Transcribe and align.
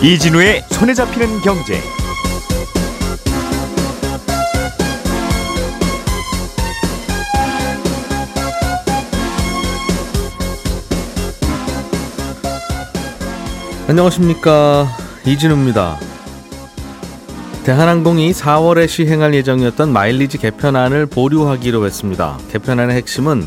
이진우의 0.00 0.62
손에 0.70 0.94
잡히는 0.94 1.40
경제. 1.40 1.80
안녕하십니까 13.88 14.86
이진우입니다. 15.26 15.98
대한항공이 17.64 18.30
4월에 18.30 18.86
시행할 18.86 19.34
예정이었던 19.34 19.92
마일리지 19.92 20.38
개편안을 20.38 21.06
보류하기로 21.06 21.84
했습니다. 21.84 22.38
개편안의 22.52 22.94
핵심은 22.98 23.44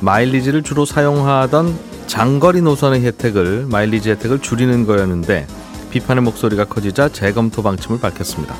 마일리지를 0.00 0.64
주로 0.64 0.84
사용하던 0.86 1.78
장거리 2.08 2.62
노선의 2.62 3.04
혜택을 3.04 3.66
마일리지 3.70 4.10
혜택을 4.10 4.40
줄이는 4.40 4.86
거였는데 4.86 5.46
비판의 5.94 6.24
목소리가 6.24 6.64
커지자 6.64 7.10
재검토 7.10 7.62
방침을 7.62 8.00
밝혔습니다. 8.00 8.56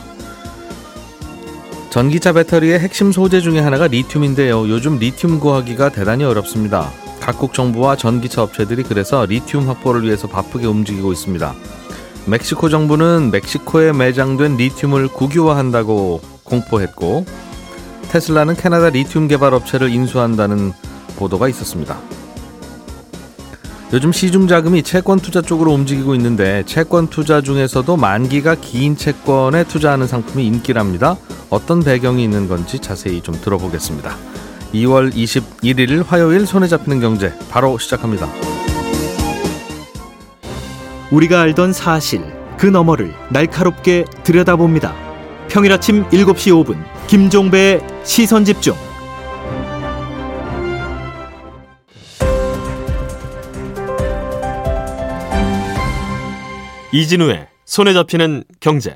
전기차 1.91 2.33
배터리의 2.33 2.79
핵심 2.79 3.11
소재 3.11 3.41
중에 3.41 3.59
하나가 3.59 3.89
리튬인데요. 3.89 4.69
요즘 4.69 4.99
리튬 4.99 5.41
구하기가 5.41 5.89
대단히 5.89 6.23
어렵습니다. 6.23 6.93
각국 7.19 7.53
정부와 7.53 7.97
전기차 7.97 8.45
업체들이 8.45 8.85
그래서 8.85 9.27
리튬 9.27 9.63
확보를 9.67 10.05
위해서 10.05 10.29
바쁘게 10.29 10.67
움직이고 10.67 11.11
있습니다. 11.11 11.55
멕시코 12.27 12.69
정부는 12.69 13.33
멕시코에 13.33 13.93
매장된 13.93 14.57
리튬을 14.57 15.09
국유화한다고 15.09 16.21
공포했고 16.45 17.27
테슬라는 18.11 18.55
캐나다 18.55 18.91
리튬 18.91 19.27
개발 19.27 19.55
업체를 19.55 19.91
인수한다는 19.91 20.73
보도가 21.17 21.49
있었습니다. 21.49 21.99
요즘 23.93 24.13
시중 24.13 24.49
자금이 24.49 24.83
채권 24.83 25.21
투자 25.21 25.41
쪽으로 25.41 25.73
움직이고 25.73 26.15
있는데 26.17 26.65
채권 26.67 27.09
투자 27.09 27.41
중에서도 27.41 27.97
만기가 27.97 28.57
긴 28.57 28.97
채권에 28.97 29.65
투자하는 29.65 30.07
상품이 30.07 30.45
인기랍니다. 30.47 31.17
어떤 31.51 31.81
배경이 31.81 32.25
있는 32.25 32.49
건지 32.49 32.79
자세히 32.81 33.21
좀 33.21 33.35
들어보겠습니다. 33.41 34.17
2월 34.75 35.13
21일 35.13 36.05
화요일 36.05 36.47
손에 36.47 36.67
잡히는 36.67 37.01
경제 37.01 37.33
바로 37.51 37.79
시작합니다. 37.79 38.29
우리가 41.13 41.43
알던 41.43 41.73
사실 41.73 42.25
그 42.59 42.67
너머를 42.67 43.15
날카롭게 43.31 44.05
들여다봅니다. 44.25 44.95
평일 45.49 45.73
아침 45.73 46.05
7시 46.09 46.65
5분 46.65 46.83
김종배의 47.07 47.81
시선 48.03 48.45
집중. 48.45 48.75
이진우의 56.95 57.49
손에 57.65 57.93
잡히는 57.93 58.45
경제. 58.61 58.95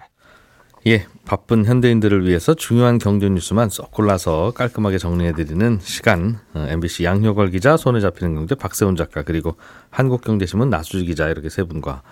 예, 0.86 1.04
바쁜 1.24 1.64
현대인들을 1.64 2.28
위해서 2.28 2.54
중요한 2.54 2.98
경제 2.98 3.28
뉴스만 3.28 3.70
쏙 3.70 3.90
골라서 3.90 4.52
깔끔하게 4.54 4.98
정리해드리는 4.98 5.80
시간. 5.82 6.38
어, 6.54 6.64
MBC 6.68 7.02
양효걸 7.02 7.50
기자, 7.50 7.76
손에 7.76 7.98
잡히는 7.98 8.36
경제 8.36 8.54
박세훈 8.54 8.94
작가 8.94 9.22
그리고 9.22 9.56
한국경제신문 9.90 10.70
나수지 10.70 11.06
기자 11.06 11.28
이렇게 11.28 11.48
세 11.48 11.64
분과 11.64 12.02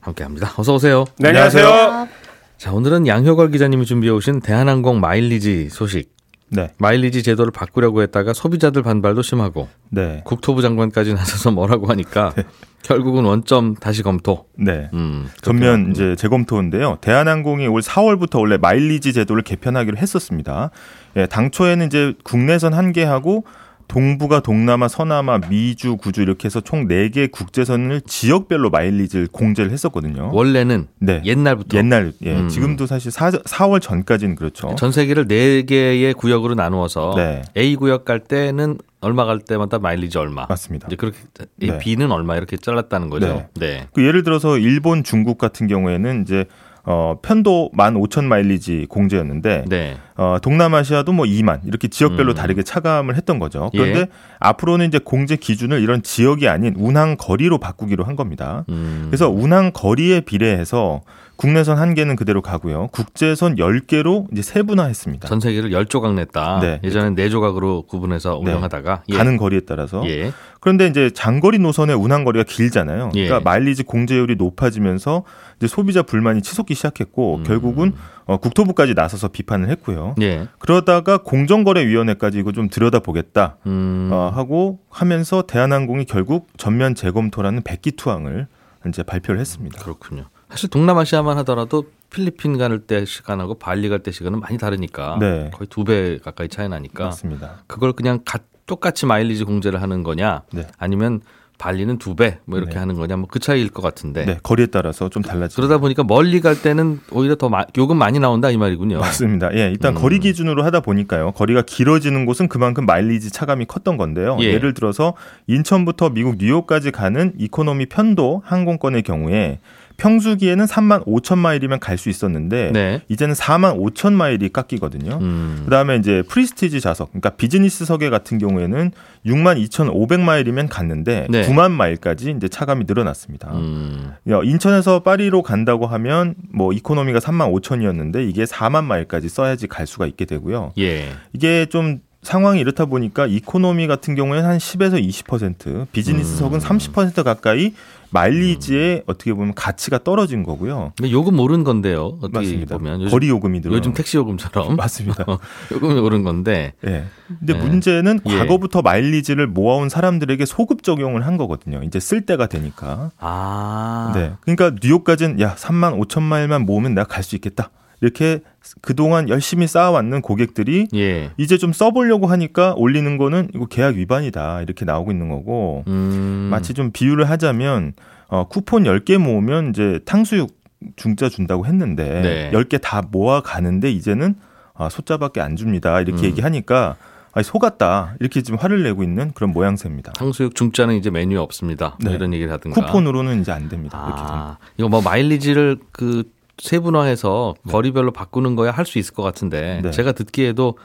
함께합니다. 0.00 0.54
어서 0.56 0.76
오세요. 0.76 1.04
네, 1.18 1.28
안녕하세요. 1.28 2.08
자, 2.56 2.72
오늘은 2.72 3.06
양효걸 3.06 3.50
기자님이 3.50 3.84
준비해 3.84 4.14
오신 4.14 4.40
대한항공 4.40 4.98
마일리지 5.00 5.68
소식. 5.68 6.10
네. 6.54 6.70
마일리지 6.78 7.22
제도를 7.22 7.50
바꾸려고 7.50 8.02
했다가 8.02 8.32
소비자들 8.32 8.82
반발도 8.82 9.22
심하고 9.22 9.68
네. 9.90 10.22
국토부 10.24 10.62
장관까지 10.62 11.14
나서서 11.14 11.50
뭐라고 11.50 11.86
하니까 11.88 12.32
결국은 12.82 13.24
원점 13.24 13.74
다시 13.74 14.02
검토. 14.02 14.46
네. 14.56 14.90
음, 14.92 15.28
전면 15.40 15.90
이제 15.90 16.14
재검토인데요. 16.16 16.98
대한항공이 17.00 17.66
올 17.66 17.80
4월부터 17.80 18.40
원래 18.40 18.58
마일리지 18.58 19.12
제도를 19.12 19.42
개편하기로 19.42 19.96
했었습니다. 19.96 20.70
예, 21.16 21.26
당초에는 21.26 21.86
이제 21.86 22.14
국내선 22.24 22.74
한 22.74 22.92
개하고 22.92 23.44
동북아, 23.88 24.40
동남아, 24.40 24.88
서남아, 24.88 25.40
미주, 25.48 25.96
구주 25.96 26.22
이렇게 26.22 26.46
해서 26.46 26.60
총 26.60 26.88
4개 26.88 27.30
국제선을 27.30 28.00
지역별로 28.02 28.70
마일리지를 28.70 29.28
공제를 29.30 29.70
했었거든요. 29.70 30.30
원래는 30.32 30.88
네. 30.98 31.22
옛날부터 31.24 31.78
옛날 31.78 32.12
예. 32.24 32.34
음. 32.34 32.48
지금도 32.48 32.86
사실 32.86 33.10
4, 33.10 33.30
4월 33.30 33.80
전까지는 33.80 34.34
그렇죠. 34.36 34.74
전 34.76 34.92
세계를 34.92 35.28
네 35.28 35.62
개의 35.62 36.14
구역으로 36.14 36.54
나누어서 36.54 37.14
네. 37.16 37.42
A 37.56 37.76
구역 37.76 38.04
갈 38.04 38.20
때는 38.20 38.78
얼마 39.00 39.24
갈 39.26 39.40
때마다 39.40 39.78
마일리지 39.78 40.18
얼마. 40.18 40.46
맞습니다. 40.46 40.88
이제 40.88 40.96
그렇게 40.96 41.18
네. 41.56 41.78
B는 41.78 42.10
얼마 42.10 42.36
이렇게 42.36 42.56
잘랐다는 42.56 43.10
거죠. 43.10 43.26
네. 43.26 43.48
네. 43.60 43.88
그 43.92 44.04
예를 44.04 44.22
들어서 44.22 44.58
일본, 44.58 45.04
중국 45.04 45.38
같은 45.38 45.66
경우에는 45.66 46.22
이제 46.22 46.46
어, 46.86 47.18
편도 47.22 47.70
15,000 47.74 48.26
마일리지 48.26 48.86
공제였는데 48.90 49.64
네. 49.68 49.96
어, 50.16 50.36
동남아시아도 50.42 51.12
뭐 51.12 51.24
2만 51.24 51.60
이렇게 51.64 51.88
지역별로 51.88 52.32
음. 52.32 52.34
다르게 52.34 52.62
차감을 52.62 53.16
했던 53.16 53.38
거죠. 53.38 53.70
그런데 53.72 54.00
예. 54.00 54.06
앞으로는 54.38 54.86
이제 54.86 54.98
공제 54.98 55.36
기준을 55.36 55.80
이런 55.80 56.02
지역이 56.02 56.46
아닌 56.48 56.74
운항 56.76 57.16
거리로 57.16 57.58
바꾸기로 57.58 58.04
한 58.04 58.16
겁니다. 58.16 58.64
음. 58.68 59.06
그래서 59.08 59.30
운항 59.30 59.72
거리에 59.72 60.20
비례해서 60.20 61.00
국내선 61.36 61.78
한 61.78 61.94
개는 61.94 62.16
그대로 62.16 62.42
가고요. 62.42 62.88
국제선 62.88 63.56
10개로 63.56 64.26
이제 64.32 64.42
세분화했습니다. 64.42 65.28
전 65.28 65.40
세계를 65.40 65.72
열 65.72 65.86
조각 65.86 66.14
냈다. 66.14 66.60
네. 66.60 66.80
예전엔 66.84 67.14
네 67.14 67.28
조각으로 67.28 67.82
구분해서 67.82 68.40
네. 68.44 68.50
운영하다가 68.50 69.02
예. 69.08 69.16
가는 69.16 69.36
거리에 69.36 69.60
따라서. 69.60 70.02
예. 70.06 70.32
그런데 70.60 70.86
이제 70.86 71.10
장거리 71.10 71.58
노선의 71.58 71.96
운항 71.96 72.24
거리가 72.24 72.44
길잖아요. 72.44 73.10
예. 73.14 73.26
그러니까 73.26 73.50
마일리지 73.50 73.82
공제율이 73.82 74.36
높아지면서 74.36 75.24
이제 75.56 75.66
소비자 75.66 76.02
불만이 76.02 76.42
치솟기 76.42 76.74
시작했고 76.74 77.36
음. 77.36 77.44
결국은 77.44 77.92
어, 78.26 78.38
국토부까지 78.38 78.94
나서서 78.94 79.28
비판을 79.28 79.68
했고요. 79.70 80.14
예. 80.22 80.46
그러다가 80.58 81.18
공정거래위원회까지 81.18 82.38
이거 82.38 82.52
좀 82.52 82.68
들여다보겠다 82.68 83.56
음. 83.66 84.08
어, 84.12 84.30
하고 84.34 84.78
하면서 84.88 85.42
대한항공이 85.42 86.06
결국 86.06 86.46
전면 86.56 86.94
재검토라는 86.94 87.62
백기투항을 87.62 88.46
이제 88.88 89.02
발표를 89.02 89.40
했습니다. 89.40 89.82
그렇군요. 89.82 90.24
사실 90.54 90.70
동남아시아만 90.70 91.36
하더라도 91.38 91.86
필리핀 92.10 92.58
갈 92.58 92.78
때 92.86 93.04
시간하고 93.04 93.54
발리 93.54 93.88
갈 93.88 93.98
때 94.04 94.12
시간은 94.12 94.38
많이 94.40 94.56
다르니까 94.56 95.16
네. 95.18 95.50
거의 95.52 95.66
두 95.68 95.82
배 95.82 96.18
가까이 96.22 96.48
차이 96.48 96.68
나니까 96.68 97.06
맞습니다. 97.06 97.62
그걸 97.66 97.92
그냥 97.92 98.20
가- 98.24 98.38
똑같이 98.66 99.04
마일리지 99.04 99.42
공제를 99.44 99.82
하는 99.82 100.04
거냐 100.04 100.42
네. 100.52 100.66
아니면 100.78 101.20
발리는 101.58 101.98
두 101.98 102.14
배 102.14 102.38
뭐 102.46 102.58
이렇게 102.58 102.74
네. 102.74 102.78
하는 102.78 102.94
거냐 102.94 103.16
뭐 103.16 103.26
그 103.28 103.40
차이일 103.40 103.70
것 103.70 103.82
같은데 103.82 104.24
네. 104.26 104.38
거리에 104.44 104.66
따라서 104.66 105.08
좀 105.08 105.22
달라지죠. 105.22 105.60
그러다 105.60 105.78
보니까 105.78 106.04
멀리 106.04 106.40
갈 106.40 106.60
때는 106.62 107.00
오히려 107.10 107.34
더 107.34 107.48
마- 107.48 107.64
요금 107.76 107.96
많이 107.98 108.20
나온다 108.20 108.50
이 108.50 108.56
말이군요. 108.56 109.00
맞습니다. 109.00 109.52
예, 109.54 109.70
일단 109.70 109.96
음. 109.96 110.00
거리 110.00 110.20
기준으로 110.20 110.62
하다 110.64 110.80
보니까요. 110.80 111.32
거리가 111.32 111.62
길어지는 111.62 112.26
곳은 112.26 112.46
그만큼 112.48 112.86
마일리지 112.86 113.30
차감이 113.32 113.64
컸던 113.66 113.96
건데요. 113.96 114.36
예. 114.40 114.44
예. 114.44 114.58
를 114.58 114.72
들어서 114.72 115.14
인천부터 115.48 116.10
미국 116.10 116.36
뉴욕까지 116.38 116.92
가는 116.92 117.32
이코노미 117.38 117.86
편도 117.86 118.42
항공권의 118.44 119.02
경우에 119.02 119.58
평수기에는 119.96 120.64
3만 120.66 121.06
5천 121.06 121.38
마일이면 121.38 121.80
갈 121.80 121.94
수 121.98 122.08
있었는데 122.08 122.72
네. 122.72 123.02
이제는 123.08 123.34
4만 123.34 123.78
5천 123.78 124.12
마일이 124.12 124.48
깎이거든요. 124.48 125.18
음. 125.20 125.62
그다음에 125.64 125.96
이제 125.96 126.22
prestige 126.28 126.80
좌석, 126.80 127.10
그러니까 127.10 127.30
비즈니스 127.30 127.84
석에 127.84 128.10
같은 128.10 128.38
경우에는 128.38 128.90
6만 129.24 129.58
2,500 129.58 130.20
마일이면 130.20 130.68
갔는데 130.68 131.28
네. 131.30 131.46
9만 131.48 131.70
마일까지 131.70 132.34
이제 132.36 132.48
차감이 132.48 132.84
늘어났습니다. 132.88 133.52
음. 133.52 134.12
야, 134.28 134.40
인천에서 134.42 135.00
파리로 135.04 135.42
간다고 135.42 135.86
하면 135.86 136.34
뭐 136.52 136.72
이코노미가 136.72 137.20
3만 137.20 137.52
5천이었는데 137.54 138.28
이게 138.28 138.44
4만 138.44 138.84
마일까지 138.84 139.28
써야지 139.28 139.68
갈 139.68 139.86
수가 139.86 140.06
있게 140.06 140.24
되고요. 140.24 140.72
예. 140.78 141.08
이게 141.32 141.66
좀 141.66 142.00
상황이 142.24 142.60
이렇다 142.60 142.86
보니까 142.86 143.26
이코노미 143.26 143.86
같은 143.86 144.14
경우에는 144.14 144.48
한 144.48 144.58
10에서 144.58 145.00
20%, 145.06 145.86
비즈니스석은 145.92 146.58
음. 146.58 146.64
30% 146.64 147.22
가까이 147.22 147.74
마일리지의 148.10 149.02
어떻게 149.06 149.32
보면 149.34 149.54
가치가 149.54 149.98
떨어진 149.98 150.44
거고요. 150.44 150.92
근데 150.96 151.10
요금 151.10 151.38
오른 151.40 151.64
건데요. 151.64 152.18
어떻게 152.20 152.38
맞습니다. 152.38 152.78
보면 152.78 153.00
요즘, 153.02 153.10
거리 153.10 153.28
요금이 153.28 153.60
들어. 153.60 153.74
요즘 153.74 153.92
택시 153.92 154.16
요금처럼 154.16 154.76
맞습니다. 154.76 155.24
요금이 155.72 155.98
오른 155.98 156.22
건데 156.22 156.74
예. 156.86 157.04
근데 157.40 157.54
네. 157.54 157.58
문제는 157.58 158.20
예. 158.26 158.38
과거부터 158.38 158.82
마일리지를 158.82 159.48
모아온 159.48 159.88
사람들에게 159.88 160.44
소급 160.46 160.84
적용을 160.84 161.26
한 161.26 161.36
거거든요. 161.36 161.82
이제 161.82 161.98
쓸 161.98 162.20
때가 162.24 162.46
되니까. 162.46 163.10
아. 163.18 164.12
네. 164.14 164.32
그러니까 164.42 164.72
뉴욕까지는 164.80 165.40
야 165.40 165.54
3만 165.56 165.98
5천 166.06 166.22
마일만 166.22 166.66
모으면 166.66 166.94
내가 166.94 167.06
갈 167.08 167.24
수 167.24 167.34
있겠다. 167.34 167.70
이렇게 168.04 168.40
그동안 168.82 169.30
열심히 169.30 169.66
쌓아왔는 169.66 170.20
고객들이 170.20 170.88
예. 170.94 171.30
이제 171.38 171.56
좀 171.56 171.72
써보려고 171.72 172.26
하니까 172.26 172.74
올리는 172.76 173.16
거는 173.16 173.48
이거 173.54 173.64
계약 173.64 173.94
위반이다 173.94 174.60
이렇게 174.60 174.84
나오고 174.84 175.10
있는 175.10 175.30
거고 175.30 175.84
음. 175.86 176.48
마치 176.50 176.74
좀 176.74 176.90
비유를 176.92 177.30
하자면 177.30 177.94
어, 178.28 178.46
쿠폰 178.48 178.84
10개 178.84 179.16
모으면 179.16 179.70
이제 179.70 180.00
탕수육 180.04 180.50
중짜 180.96 181.30
준다고 181.30 181.64
했는데 181.64 182.20
네. 182.20 182.50
10개 182.52 182.78
다 182.78 183.02
모아 183.10 183.40
가는데 183.40 183.90
이제는 183.90 184.34
아, 184.74 184.90
소자밖에 184.90 185.40
안 185.40 185.56
줍니다. 185.56 186.00
이렇게 186.02 186.22
음. 186.22 186.24
얘기하니까 186.24 186.96
아니 187.32 187.42
속았다 187.42 188.16
이렇게 188.20 188.42
지금 188.42 188.58
화를 188.58 188.82
내고 188.82 189.02
있는 189.02 189.32
그런 189.32 189.50
모양새입니다. 189.50 190.12
탕수육 190.12 190.54
중짜는 190.54 190.96
이제 190.96 191.10
메뉴에 191.10 191.38
없습니다. 191.38 191.96
뭐 192.02 192.10
네. 192.10 192.16
이런 192.16 192.34
얘기를 192.34 192.52
하든가. 192.52 192.80
쿠폰으로는 192.80 193.40
이제 193.40 193.50
안 193.50 193.68
됩니다. 193.68 193.98
아, 193.98 194.58
이거 194.76 194.88
뭐 194.88 195.00
마일리지를 195.00 195.78
그 195.90 196.24
세분화해서 196.58 197.54
거리별로 197.68 198.12
바꾸는 198.12 198.56
거야 198.56 198.70
할 198.70 198.84
수 198.86 198.98
있을 198.98 199.14
것 199.14 199.22
같은데 199.22 199.80
네. 199.82 199.90
제가 199.90 200.12
듣기에도 200.12 200.76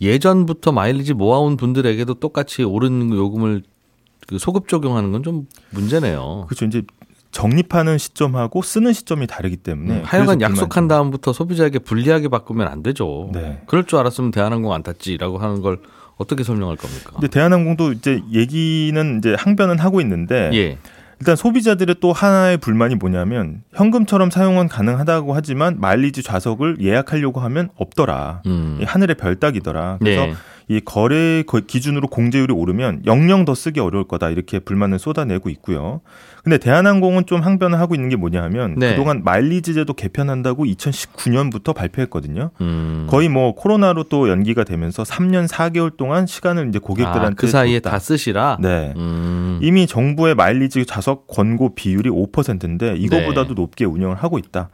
예전부터 0.00 0.72
마일리지 0.72 1.14
모아온 1.14 1.56
분들에게도 1.56 2.14
똑같이 2.14 2.62
오른 2.64 3.10
요금을 3.14 3.62
그 4.26 4.38
소급 4.38 4.68
적용하는 4.68 5.12
건 5.12 5.22
좀 5.22 5.46
문제네요. 5.70 6.44
그렇죠. 6.48 6.64
이제 6.64 6.82
적립하는 7.32 7.98
시점하고 7.98 8.62
쓰는 8.62 8.92
시점이 8.92 9.26
다르기 9.26 9.56
때문에 9.58 9.98
음, 9.98 10.02
하여간 10.04 10.40
약속한. 10.40 10.88
다음부터 10.88 11.32
소비자에게 11.32 11.78
불리하게 11.80 12.28
바꾸면 12.28 12.66
안 12.66 12.82
되죠. 12.82 13.30
네. 13.32 13.62
그럴 13.66 13.84
줄 13.84 13.98
알았으면 13.98 14.30
대한항공 14.30 14.72
안 14.72 14.82
탔지라고 14.82 15.38
하는 15.38 15.60
걸 15.60 15.80
어떻게 16.16 16.42
설명할 16.44 16.76
겁니까? 16.76 17.12
근데 17.12 17.28
대한항공도 17.28 17.92
이제 17.92 18.20
얘기는 18.32 19.18
이제 19.18 19.34
항변은 19.38 19.78
하고 19.78 20.00
있는데 20.00 20.50
예. 20.54 20.78
일단 21.20 21.36
소비자들의 21.36 21.96
또 22.00 22.12
하나의 22.12 22.56
불만이 22.56 22.94
뭐냐면 22.94 23.62
현금처럼 23.74 24.30
사용은 24.30 24.68
가능하다고 24.68 25.34
하지만 25.34 25.78
마일리지 25.78 26.22
좌석을 26.22 26.78
예약하려고 26.80 27.40
하면 27.40 27.68
없더라. 27.76 28.42
음. 28.46 28.78
이 28.80 28.84
하늘의 28.84 29.16
별 29.16 29.36
따기더라. 29.36 29.98
그래서 30.00 30.26
네. 30.26 30.34
이 30.70 30.80
거래 30.84 31.42
거- 31.42 31.58
기준으로 31.58 32.06
공제율이 32.06 32.54
오르면 32.54 33.02
영영 33.04 33.44
더 33.44 33.56
쓰기 33.56 33.80
어려울 33.80 34.06
거다 34.06 34.30
이렇게 34.30 34.60
불만을 34.60 35.00
쏟아내고 35.00 35.50
있고요. 35.50 36.00
근데 36.44 36.58
대한항공은 36.58 37.26
좀 37.26 37.40
항변을 37.40 37.80
하고 37.80 37.96
있는 37.96 38.08
게 38.08 38.14
뭐냐 38.14 38.40
하면 38.44 38.76
네. 38.76 38.90
그동안 38.90 39.22
마일리지 39.24 39.74
제도 39.74 39.94
개편한다고 39.94 40.64
2019년부터 40.66 41.74
발표했거든요. 41.74 42.50
음. 42.60 43.08
거의 43.10 43.28
뭐 43.28 43.56
코로나로 43.56 44.04
또 44.04 44.28
연기가 44.28 44.62
되면서 44.62 45.02
3년 45.02 45.48
4개월 45.48 45.96
동안 45.96 46.28
시간을 46.28 46.68
이제 46.68 46.78
아, 46.80 46.86
고객들한테 46.86 47.34
그 47.34 47.48
사이에 47.48 47.80
줬다. 47.80 47.90
다 47.90 47.98
쓰시라. 47.98 48.58
네. 48.60 48.94
음. 48.96 49.58
이미 49.62 49.88
정부의 49.88 50.36
마일리지 50.36 50.86
좌석 50.86 51.26
권고 51.26 51.74
비율이 51.74 52.08
5%인데 52.10 52.94
이거보다도 52.96 53.54
높게 53.54 53.84
운영을 53.86 54.14
하고 54.14 54.38
있다. 54.38 54.70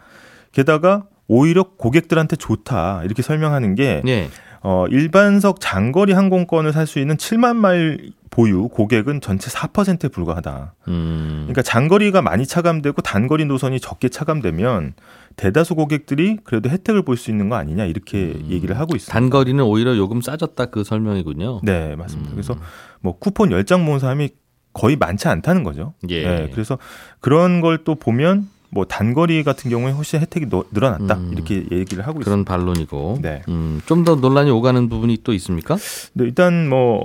게다가 0.52 1.04
오히려 1.26 1.62
고객들한테 1.76 2.36
좋다 2.36 3.02
이렇게 3.04 3.22
설명하는 3.22 3.74
게 3.74 4.02
예. 4.06 4.28
어, 4.68 4.86
일반석 4.88 5.60
장거리 5.60 6.12
항공권을 6.12 6.72
살 6.72 6.86
수 6.88 6.98
있는 6.98 7.16
7만 7.16 7.54
마일 7.54 8.10
보유 8.30 8.66
고객은 8.68 9.20
전체 9.20 9.48
4%에 9.48 10.08
불과하다. 10.08 10.74
음. 10.88 11.34
그러니까 11.44 11.62
장거리가 11.62 12.20
많이 12.20 12.44
차감되고 12.46 13.00
단거리 13.02 13.44
노선이 13.44 13.78
적게 13.78 14.08
차감되면 14.08 14.94
대다수 15.36 15.74
고객들이 15.76 16.38
그래도 16.42 16.68
혜택을 16.68 17.02
볼 17.02 17.16
수 17.16 17.30
있는 17.30 17.48
거 17.48 17.54
아니냐 17.54 17.84
이렇게 17.84 18.34
얘기를 18.48 18.76
하고 18.78 18.96
있습니다. 18.96 19.12
단거리는 19.12 19.62
오히려 19.62 19.96
요금 19.96 20.20
싸졌다 20.20 20.66
그 20.66 20.82
설명이군요. 20.82 21.60
네, 21.62 21.94
맞습니다. 21.96 22.32
그래서 22.32 22.56
뭐 23.00 23.18
쿠폰 23.18 23.50
10장 23.50 23.82
모은 23.82 24.00
사람이 24.00 24.30
거의 24.72 24.96
많지 24.96 25.28
않다는 25.28 25.62
거죠. 25.62 25.94
예. 26.10 26.22
네, 26.24 26.50
그래서 26.52 26.76
그런 27.20 27.60
걸 27.60 27.84
또 27.84 27.94
보면 27.94 28.48
뭐 28.76 28.84
단거리 28.84 29.42
같은 29.42 29.70
경우에 29.70 29.90
훨씬 29.90 30.20
혜택이 30.20 30.50
너- 30.50 30.64
늘어났다 30.70 31.14
음. 31.16 31.30
이렇게 31.32 31.64
얘기를 31.72 32.06
하고 32.06 32.18
그런 32.20 32.40
있습니다. 32.40 32.52
반론이고. 32.52 33.18
네. 33.22 33.42
음, 33.48 33.80
좀 33.86 34.04
더 34.04 34.16
논란이 34.16 34.50
오가는 34.50 34.88
부분이 34.90 35.18
또 35.24 35.32
있습니까? 35.32 35.76
네, 36.12 36.24
일단 36.24 36.68
뭐 36.68 37.00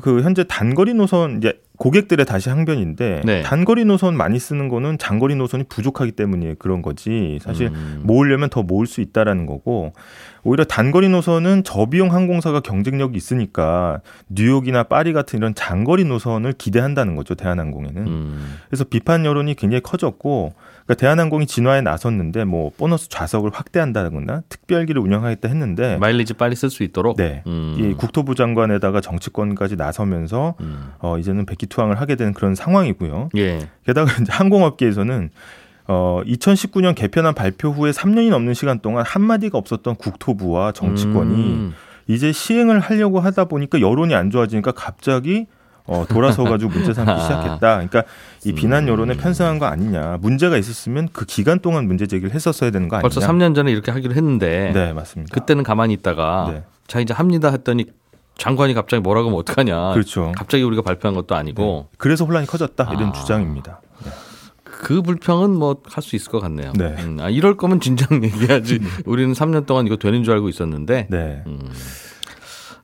그 0.00 0.22
현재 0.22 0.44
단거리 0.44 0.94
노선 0.94 1.38
이제 1.38 1.60
고객들의 1.76 2.24
다시 2.26 2.48
항변인데 2.50 3.22
네. 3.24 3.42
단거리 3.42 3.84
노선 3.84 4.16
많이 4.16 4.38
쓰는 4.38 4.68
거는 4.68 4.98
장거리 4.98 5.34
노선이 5.34 5.64
부족하기 5.64 6.12
때문에 6.12 6.54
그런 6.58 6.80
거지 6.82 7.38
사실 7.42 7.68
음. 7.68 8.00
모으려면 8.04 8.48
더 8.50 8.62
모을 8.62 8.86
수 8.86 9.00
있다라는 9.00 9.46
거고 9.46 9.92
오히려 10.42 10.64
단거리 10.64 11.08
노선은 11.08 11.64
저비용 11.64 12.12
항공사가 12.12 12.60
경쟁력이 12.60 13.16
있으니까 13.16 14.00
뉴욕이나 14.28 14.84
파리 14.84 15.12
같은 15.12 15.38
이런 15.38 15.54
장거리 15.54 16.04
노선을 16.04 16.54
기대한다는 16.54 17.16
거죠 17.16 17.34
대한항공에는 17.34 18.06
음. 18.06 18.56
그래서 18.68 18.84
비판 18.84 19.24
여론이 19.24 19.54
굉장히 19.54 19.82
커졌고 19.82 20.54
그러니까 20.90 20.94
대한항공이 20.94 21.46
진화에 21.46 21.82
나섰는데 21.82 22.44
뭐 22.44 22.72
보너스 22.76 23.08
좌석을 23.08 23.50
확대한다거나 23.54 24.42
특별기를 24.48 25.00
운영하겠다 25.00 25.48
했는데 25.48 25.96
마일리지 25.98 26.34
빨리 26.34 26.56
쓸 26.56 26.68
수 26.68 26.82
있도록. 26.82 27.16
네. 27.16 27.44
음. 27.46 27.76
이 27.78 27.94
국토부 27.94 28.34
장관에다가 28.34 29.00
정치권까지 29.00 29.76
나서면서 29.76 30.54
음. 30.60 30.92
어 30.98 31.16
이제는 31.18 31.46
백기투항을 31.46 32.00
하게 32.00 32.16
되는 32.16 32.32
그런 32.34 32.56
상황이고요. 32.56 33.30
예. 33.36 33.68
게다가 33.86 34.10
이제 34.20 34.32
항공업계에서는 34.32 35.30
어 35.92 36.22
2019년 36.24 36.94
개편안 36.94 37.34
발표 37.34 37.70
후에 37.70 37.90
3년이 37.90 38.30
넘는 38.30 38.54
시간 38.54 38.78
동안 38.78 39.04
한 39.04 39.22
마디가 39.22 39.58
없었던 39.58 39.96
국토부와 39.96 40.70
정치권이 40.70 41.34
음. 41.34 41.74
이제 42.06 42.30
시행을 42.30 42.78
하려고 42.78 43.18
하다 43.18 43.46
보니까 43.46 43.80
여론이 43.80 44.14
안 44.14 44.30
좋아지니까 44.30 44.70
갑자기 44.70 45.46
어 45.86 46.04
돌아서 46.08 46.44
가지고 46.44 46.70
문제 46.70 46.94
삼기 46.94 47.10
시작했다. 47.20 47.58
그러니까 47.58 48.04
이 48.44 48.52
비난 48.52 48.86
여론에 48.86 49.16
편승한 49.16 49.58
거 49.58 49.66
아니냐. 49.66 50.18
문제가 50.20 50.56
있었으면 50.56 51.08
그 51.12 51.24
기간 51.24 51.58
동안 51.58 51.88
문제 51.88 52.06
제기를 52.06 52.32
했었어야 52.36 52.70
되는 52.70 52.86
거 52.86 52.94
아니냐. 52.94 53.08
벌써 53.08 53.20
3년 53.20 53.56
전에 53.56 53.72
이렇게 53.72 53.90
하기로 53.90 54.14
했는데 54.14 54.70
네, 54.72 54.92
맞습니다. 54.92 55.34
그때는 55.34 55.64
가만히 55.64 55.94
있다가 55.94 56.50
네. 56.52 56.62
자 56.86 57.00
이제 57.00 57.12
합니다 57.12 57.50
했더니 57.50 57.86
장관이 58.38 58.74
갑자기 58.74 59.02
뭐라고 59.02 59.26
하면 59.26 59.40
어떡하냐. 59.40 59.94
그렇죠. 59.94 60.30
갑자기 60.36 60.62
우리가 60.62 60.82
발표한 60.82 61.16
것도 61.16 61.34
아니고 61.34 61.88
그래서 61.98 62.24
혼란이 62.24 62.46
커졌다 62.46 62.88
이런 62.92 63.08
아. 63.08 63.12
주장입니다. 63.12 63.80
네. 64.80 64.86
그 64.86 65.02
불평은 65.02 65.50
뭐 65.50 65.80
할 65.84 66.02
수 66.02 66.16
있을 66.16 66.30
것 66.32 66.40
같네요. 66.40 66.72
네. 66.76 66.94
음, 67.00 67.18
아, 67.20 67.28
이럴 67.30 67.56
거면 67.56 67.80
진작 67.80 68.10
얘기하지. 68.24 68.80
우리는 69.06 69.32
3년 69.32 69.66
동안 69.66 69.86
이거 69.86 69.96
되는 69.96 70.24
줄 70.24 70.32
알고 70.34 70.48
있었는데. 70.48 71.06
네. 71.10 71.42
음, 71.46 71.58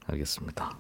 알겠습니다. 0.08 0.70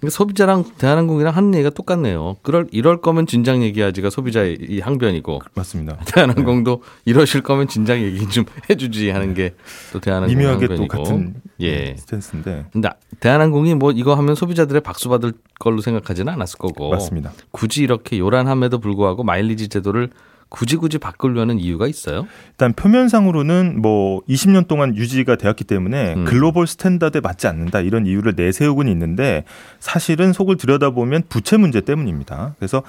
그러니까 0.00 0.16
소비자랑 0.16 0.64
대한항공이랑 0.78 1.34
하는 1.34 1.52
얘기가 1.54 1.70
똑같네요. 1.70 2.36
그럴 2.42 2.68
이럴 2.70 3.00
거면 3.00 3.26
진작 3.26 3.60
얘기하지가 3.62 4.10
소비자의 4.10 4.56
이 4.60 4.78
항변이고 4.78 5.40
맞습니다. 5.54 5.96
대한항공도 6.06 6.84
이러실 7.04 7.40
거면 7.42 7.66
진작 7.66 8.00
얘기 8.00 8.28
좀 8.28 8.44
해주지 8.70 9.10
하는 9.10 9.34
게 9.34 9.54
또 9.92 9.98
대한항공 9.98 10.38
미묘하게 10.38 10.66
또 10.68 10.72
항변이고. 10.74 11.02
같은 11.02 11.34
예. 11.60 11.96
스탠스인데 11.98 12.66
근데 12.72 12.88
대한항공이 13.18 13.74
뭐 13.74 13.90
이거 13.90 14.14
하면 14.14 14.36
소비자들의 14.36 14.82
박수 14.82 15.08
받을 15.08 15.32
걸로 15.58 15.80
생각하지는 15.80 16.32
않았을 16.32 16.58
거고. 16.60 16.90
맞습니다. 16.90 17.32
굳이 17.50 17.82
이렇게 17.82 18.18
요란함에도 18.20 18.78
불구하고 18.78 19.24
마일리지 19.24 19.66
제도를 19.68 20.10
굳이 20.48 20.76
굳이 20.76 20.98
바꾸려는 20.98 21.58
이유가 21.58 21.86
있어요? 21.86 22.26
일단 22.50 22.72
표면상으로는 22.72 23.80
뭐 23.82 24.22
20년 24.28 24.66
동안 24.66 24.96
유지가 24.96 25.36
되었기 25.36 25.64
때문에 25.64 26.14
음. 26.14 26.24
글로벌 26.24 26.66
스탠다드에 26.66 27.20
맞지 27.20 27.46
않는다 27.46 27.80
이런 27.80 28.06
이유를 28.06 28.34
내세우고는 28.36 28.90
있는데 28.92 29.44
사실은 29.80 30.32
속을 30.32 30.56
들여다보면 30.56 31.24
부채 31.28 31.56
문제 31.56 31.80
때문입니다. 31.80 32.54
그래서 32.58 32.82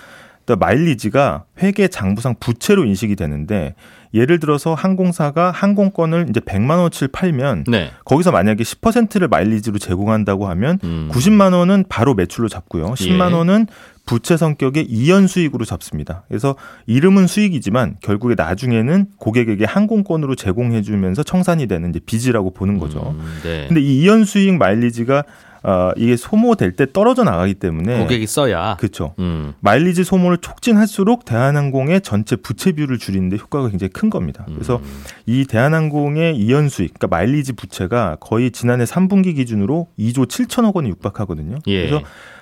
또 0.50 0.56
마일리지가 0.56 1.44
회계 1.60 1.88
장부상 1.88 2.36
부채로 2.40 2.84
인식이 2.86 3.16
되는데 3.16 3.76
예를 4.16 4.40
들어서 4.40 4.74
항공사가 4.74 5.52
항공권을 5.52 6.26
이제 6.30 6.40
100만 6.40 6.72
원어치를 6.72 7.10
팔면 7.10 7.66
네. 7.68 7.92
거기서 8.04 8.32
만약에 8.32 8.64
10%를 8.64 9.28
마일리지로 9.28 9.78
제공한다고 9.78 10.48
하면 10.48 10.80
음. 10.84 11.10
90만 11.12 11.54
원은 11.54 11.86
바로 11.88 12.16
매출로 12.16 12.50
잡고요. 12.50 12.94
10만 12.94 13.30
예. 13.30 13.34
원은 13.36 13.68
부채 14.10 14.38
성격의 14.38 14.88
이연 14.90 15.28
수익으로 15.28 15.66
잡습니다. 15.66 16.24
그래서 16.30 16.56
이름은 16.88 17.28
수익이지만 17.28 17.98
결국에 18.02 18.34
나중에는 18.36 19.06
고객에게 19.18 19.66
항공권으로 19.66 20.34
제공해 20.34 20.82
주면서 20.82 21.22
청산이 21.22 21.68
되는 21.68 21.92
이제 21.92 22.00
빚이라고 22.04 22.56
보는 22.56 22.80
거죠. 22.80 23.16
음, 23.16 23.40
네. 23.44 23.68
근데 23.68 23.82
이 23.82 24.02
이연 24.02 24.26
수익 24.26 24.56
마일리지가 24.56 25.26
아 25.62 25.94
이게 25.96 26.16
소모될 26.16 26.72
때 26.72 26.92
떨어져 26.92 27.24
나가기 27.24 27.56
때문에 27.56 28.00
고객이 28.00 28.26
써야. 28.26 28.78
그렇죠. 28.80 29.14
음. 29.20 29.54
마일리지 29.60 30.04
소모를 30.04 30.40
촉진할수록 30.40 31.26
대한항공의 31.26 32.02
전체 32.02 32.36
부채 32.36 32.72
비율을 32.72 32.98
줄이는데 32.98 33.38
효과가 33.38 33.70
굉장히 33.70 33.92
큰 33.92 34.10
겁니다. 34.10 34.44
그래서 34.48 34.78
음. 34.78 35.04
이 35.28 35.46
대한항공의 35.46 36.36
이연 36.36 36.70
수익, 36.70 36.96
그러니까 36.96 37.16
마일리지 37.16 37.54
부채가 37.54 38.18
거의 38.20 38.50
지난해 38.50 38.86
3분기 38.86 39.36
기준으로 39.36 39.90
2조 40.00 40.26
7천억 40.26 40.76
원에 40.76 40.90
육박하거든요. 40.90 41.60
예. 41.68 41.88
그래서 41.88 42.02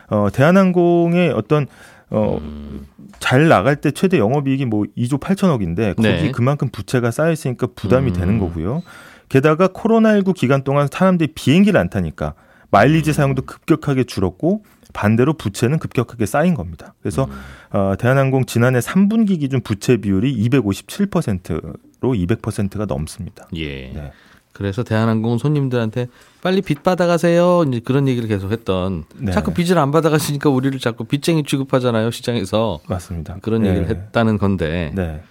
어, 0.09 0.29
대한항공의 0.31 1.31
어떤 1.31 1.67
어, 2.09 2.37
음. 2.41 2.85
잘 3.19 3.47
나갈 3.47 3.75
때 3.75 3.91
최대 3.91 4.17
영업이익이 4.17 4.65
뭐 4.65 4.85
2조 4.97 5.19
8천억인데 5.19 5.95
거기 5.95 6.07
네. 6.07 6.31
그만큼 6.31 6.69
부채가 6.71 7.11
쌓여 7.11 7.31
있으니까 7.31 7.67
부담이 7.75 8.11
음. 8.11 8.13
되는 8.13 8.39
거고요. 8.39 8.83
게다가 9.29 9.67
코로나19 9.67 10.33
기간 10.33 10.63
동안 10.63 10.87
사람들이 10.91 11.33
비행기를 11.33 11.79
안 11.79 11.89
타니까 11.89 12.33
마일리지 12.69 13.13
사용도 13.13 13.41
급격하게 13.43 14.05
줄었고 14.05 14.63
반대로 14.93 15.33
부채는 15.33 15.79
급격하게 15.79 16.25
쌓인 16.25 16.53
겁니다. 16.53 16.93
그래서 17.01 17.25
음. 17.25 17.77
어, 17.77 17.95
대한항공 17.97 18.45
지난해 18.45 18.79
3분기 18.79 19.39
기준 19.39 19.61
부채 19.61 19.97
비율이 19.97 20.35
257%로 20.49 22.13
200%가 22.13 22.85
넘습니다. 22.85 23.47
예. 23.55 23.91
네. 23.93 24.11
그래서 24.57 24.81
대한항공 24.81 25.37
손님들한테 25.37 26.07
빨리 26.41 26.63
빚 26.63 26.81
받아가세요. 26.81 27.63
이제 27.67 27.79
그런 27.79 28.07
얘기를 28.07 28.27
계속 28.27 28.51
했던. 28.51 29.03
네. 29.15 29.31
자꾸 29.31 29.53
빚을 29.53 29.77
안 29.77 29.91
받아가시니까 29.91 30.49
우리를 30.49 30.79
자꾸 30.79 31.03
빚쟁이 31.03 31.43
취급하잖아요. 31.43 32.09
시장에서. 32.09 32.79
맞습니다. 32.87 33.37
그런 33.43 33.61
네. 33.61 33.69
얘기를 33.69 33.87
했다는 33.87 34.39
건데. 34.39 34.91
네. 34.95 35.21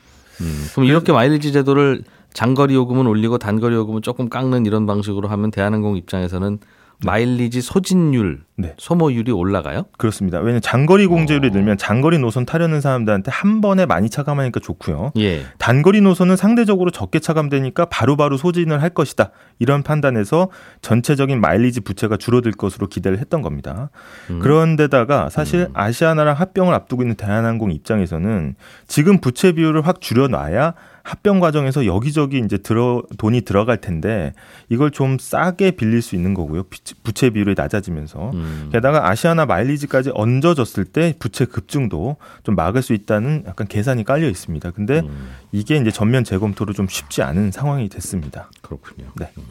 음, 0.41 0.67
그럼 0.75 0.87
이렇게 0.87 1.13
마일리지 1.13 1.53
제도를 1.53 2.05
장거리 2.35 2.75
요금은 2.75 3.09
올리고 3.09 3.39
단거리 3.39 3.75
요금은 3.75 4.03
조금 4.03 4.29
깎는 4.29 4.65
이런 4.65 4.87
방식으로 4.87 5.27
하면 5.27 5.51
대한항공 5.51 5.97
입장에서는 5.97 6.59
마일리지 7.05 7.61
소진율, 7.61 8.41
네. 8.57 8.75
소모율이 8.79 9.31
올라가요? 9.33 9.85
그렇습니다. 9.99 10.39
왜냐면 10.39 10.63
장거리 10.63 11.07
공제율이 11.07 11.51
늘면 11.51 11.77
장거리 11.77 12.19
노선 12.19 12.47
타려는 12.47 12.81
사람들한테 12.81 13.31
한 13.31 13.61
번에 13.61 13.85
많이 13.85 14.09
차감하니까 14.09 14.61
좋고요. 14.61 15.13
예. 15.19 15.43
단거리 15.59 16.01
노선은 16.01 16.37
상대적으로 16.37 16.91
적게 16.91 17.19
차감되니까 17.19 17.87
바로 17.87 18.17
바로 18.17 18.39
소진을 18.39 18.81
할 18.81 18.91
것이다. 18.91 19.31
이런 19.59 19.83
판단에서 19.83 20.49
전체적인 20.81 21.39
마일리지 21.41 21.81
부채가 21.83 22.17
줄어들 22.17 22.53
것으로 22.53 22.87
기대를 22.87 23.19
했던 23.19 23.43
겁니다. 23.43 23.91
음. 24.31 24.39
그런데다가 24.39 25.29
사실 25.29 25.69
아시아나랑 25.75 26.37
합병을 26.37 26.73
앞두고 26.73 27.03
있는 27.03 27.17
대한항공 27.17 27.73
입장에서는 27.73 28.55
지금 28.87 29.21
부채 29.21 29.53
비율을 29.53 29.87
확 29.87 30.01
줄여놔야 30.01 30.75
합병 31.07 31.39
과정에서 31.39 31.87
여기저기 31.87 32.41
이제 32.45 32.59
들어 32.59 33.05
돈이 33.17 33.43
들어갈 33.43 33.81
텐데 33.81 34.35
이걸 34.69 34.91
좀 34.91 35.19
싸게 35.21 35.71
빌릴 35.73 36.03
수 36.03 36.17
있는 36.17 36.35
거고요. 36.35 36.65
부채 37.05 37.31
비율이 37.31 37.55
낮아지면서 37.57 38.33
음. 38.35 38.71
게다가 38.73 39.09
아시아나 39.09 39.47
마일리지까지 39.47 40.11
얹어졌을 40.15 40.85
때 40.85 41.15
부채 41.21 41.45
급증도 41.45 42.17
좀 42.43 42.57
막을 42.57 42.83
수 42.83 42.93
있다는 42.93 43.45
약간 43.47 43.69
계산이 43.69 44.03
깔려 44.03 44.29
있습니다. 44.29 44.73
근데 44.73 44.99
음. 44.99 45.31
이게 45.53 45.77
이제 45.77 45.93
전면 45.93 46.25
재검토로 46.25 46.73
좀 46.73 46.89
쉽지 46.89 47.23
않은 47.23 47.53
상황이 47.53 47.89
됐습니다. 47.89 48.51
그렇군요. 48.61 49.07
네. 49.15 49.31
음. 49.39 49.45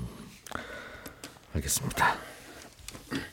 알겠습니다. 1.55 2.15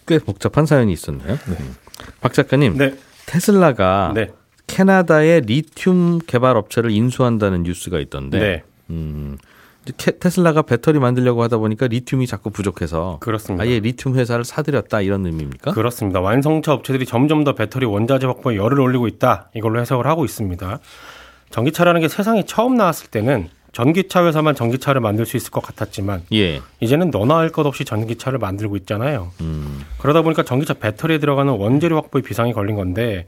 꽤 0.07 0.21
복잡한 0.21 0.65
사연이 0.65 0.93
있었네요. 0.93 1.39
음. 1.49 1.77
박 2.21 2.33
작가님, 2.33 2.79
네. 2.79 2.95
테슬라가 3.27 4.13
네. 4.15 4.31
캐나다의 4.73 5.43
리튬 5.43 6.19
개발 6.27 6.57
업체를 6.57 6.91
인수한다는 6.91 7.63
뉴스가 7.65 8.01
있던데, 8.01 8.39
네. 8.39 8.63
음, 8.89 9.37
테슬라가 10.19 10.63
배터리 10.63 10.99
만들려고 10.99 11.43
하다 11.43 11.59
보니까 11.59 11.89
리튬이 11.89 12.27
자꾸 12.27 12.49
부족해서 12.51 13.19
그렇습니다. 13.21 13.65
아예 13.65 13.81
리튬 13.81 14.15
회사를 14.15 14.45
사들였다 14.45 15.03
이런 15.03 15.27
의미입니까? 15.27 15.73
그렇습니다. 15.73 16.21
완성차 16.21 16.73
업체들이 16.73 17.05
점점 17.05 17.45
더 17.45 17.55
배터리 17.55 17.85
원자재 17.85 18.27
확보에 18.27 18.57
열을 18.57 18.81
올리고 18.81 19.09
있다. 19.09 19.51
이걸로 19.55 19.79
해석을 19.81 20.07
하고 20.07 20.25
있습니다. 20.25 20.79
전기차라는 21.51 22.01
게 22.01 22.09
세상에 22.09 22.45
처음 22.47 22.77
나왔을 22.77 23.11
때는 23.11 23.49
전기차 23.73 24.25
회사만 24.25 24.55
전기차를 24.55 25.01
만들 25.03 25.27
수 25.27 25.37
있을 25.37 25.51
것 25.51 25.63
같았지만 25.63 26.23
예. 26.33 26.61
이제는 26.81 27.11
너나 27.11 27.39
할 27.39 27.51
것 27.51 27.67
없이 27.67 27.85
전기차를 27.85 28.39
만들고 28.39 28.77
있잖아요. 28.79 29.33
음, 29.43 29.81
그러다 29.99 30.23
보니까 30.23 30.45
전기차 30.45 30.75
배터리에 30.75 31.19
들어가는 31.19 31.53
원재료 31.53 31.97
확보에 31.97 32.23
비상이 32.23 32.53
걸린 32.55 32.77
건데 32.77 33.27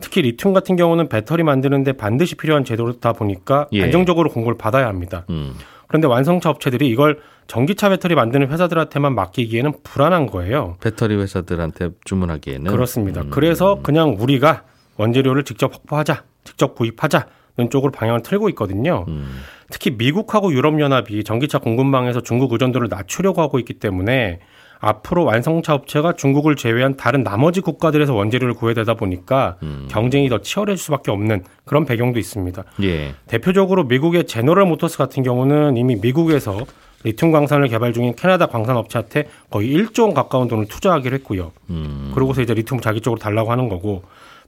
특히 0.00 0.22
리튬 0.22 0.52
같은 0.52 0.76
경우는 0.76 1.08
배터리 1.08 1.42
만드는데 1.42 1.92
반드시 1.92 2.34
필요한 2.34 2.64
제도다 2.64 3.12
보니까 3.12 3.68
예. 3.72 3.82
안정적으로 3.82 4.30
공고를 4.30 4.58
받아야 4.58 4.86
합니다. 4.88 5.24
음, 5.30 5.54
그런데 5.88 6.06
완성차 6.06 6.50
업체들이 6.50 6.88
이걸 6.88 7.20
전기차 7.46 7.88
배터리 7.90 8.14
만드는 8.14 8.48
회사들한테만 8.50 9.14
맡기기에는 9.14 9.72
불안한 9.82 10.26
거예요. 10.26 10.76
배터리 10.80 11.14
회사들한테 11.16 11.90
주문하기에는 12.04 12.70
그렇습니다. 12.70 13.22
음, 13.22 13.30
그래서 13.30 13.80
그냥 13.82 14.16
우리가 14.18 14.64
원재료를 14.96 15.44
직접 15.44 15.72
확보하자, 15.72 16.24
직접 16.44 16.74
구입하자는 16.74 17.70
쪽으로 17.70 17.92
방향을 17.92 18.22
틀고 18.22 18.48
있거든요. 18.50 19.04
음, 19.08 19.40
특히 19.70 19.92
미국하고 19.92 20.52
유럽 20.52 20.80
연합이 20.80 21.22
전기차 21.24 21.58
공급망에서 21.58 22.20
중국 22.20 22.52
의존도를 22.52 22.88
낮추려고 22.88 23.40
하고 23.42 23.58
있기 23.58 23.74
때문에 23.74 24.40
앞으로 24.80 25.24
완성차 25.24 25.74
업체가 25.74 26.12
중국을 26.12 26.56
제외한 26.56 26.96
다른 26.96 27.22
나머지 27.22 27.60
국가들에서 27.60 28.14
원재료를 28.14 28.54
구해야 28.54 28.74
되다 28.74 28.94
보니까 28.94 29.56
음. 29.62 29.88
경쟁이 29.90 30.28
더 30.28 30.38
치열해질 30.38 30.82
수밖에 30.82 31.10
없는 31.10 31.44
그런 31.64 31.84
배경도 31.84 32.18
있습니다. 32.18 32.64
예. 32.82 33.14
대표적으로 33.26 33.84
미국의 33.84 34.26
제너럴 34.26 34.66
모터스 34.66 34.98
같은 34.98 35.22
경우는 35.22 35.76
이미 35.76 35.96
미국에서 35.96 36.64
리튬 37.04 37.30
광산을 37.30 37.68
개발 37.68 37.92
중인 37.92 38.14
캐나다 38.16 38.46
광산 38.46 38.76
업체한테 38.76 39.28
거의 39.50 39.68
1조 39.68 40.02
원 40.02 40.14
가까운 40.14 40.48
돈을 40.48 40.66
투자하기로 40.66 41.14
했고요. 41.16 41.52
음, 41.70 42.10
그러고서 42.14 42.42
이제 42.42 42.52
리튬을 42.52 42.80
자기 42.82 43.00
쪽으로 43.00 43.20
달라고 43.20 43.52
하는 43.52 43.68
거고 43.68 44.02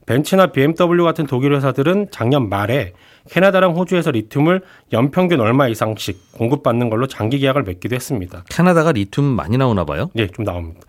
벤츠나 0.09 0.47
BMW 0.47 1.03
같은 1.03 1.27
독일 1.27 1.53
회사들은 1.53 2.07
작년 2.09 2.49
말에 2.49 2.93
캐나다랑 3.29 3.75
호주에서 3.75 4.09
리튬을 4.09 4.61
연평균 4.91 5.39
얼마 5.39 5.67
이상씩 5.67 6.31
공급받는 6.31 6.89
걸로 6.89 7.05
장기 7.05 7.37
계약을 7.37 7.61
맺기도 7.61 7.95
했습니다. 7.95 8.43
캐나다가 8.49 8.91
리튬 8.91 9.23
많이 9.23 9.57
나오나 9.57 9.85
봐요. 9.85 10.09
예, 10.15 10.25
좀 10.25 10.45
나옵니다. 10.45 10.81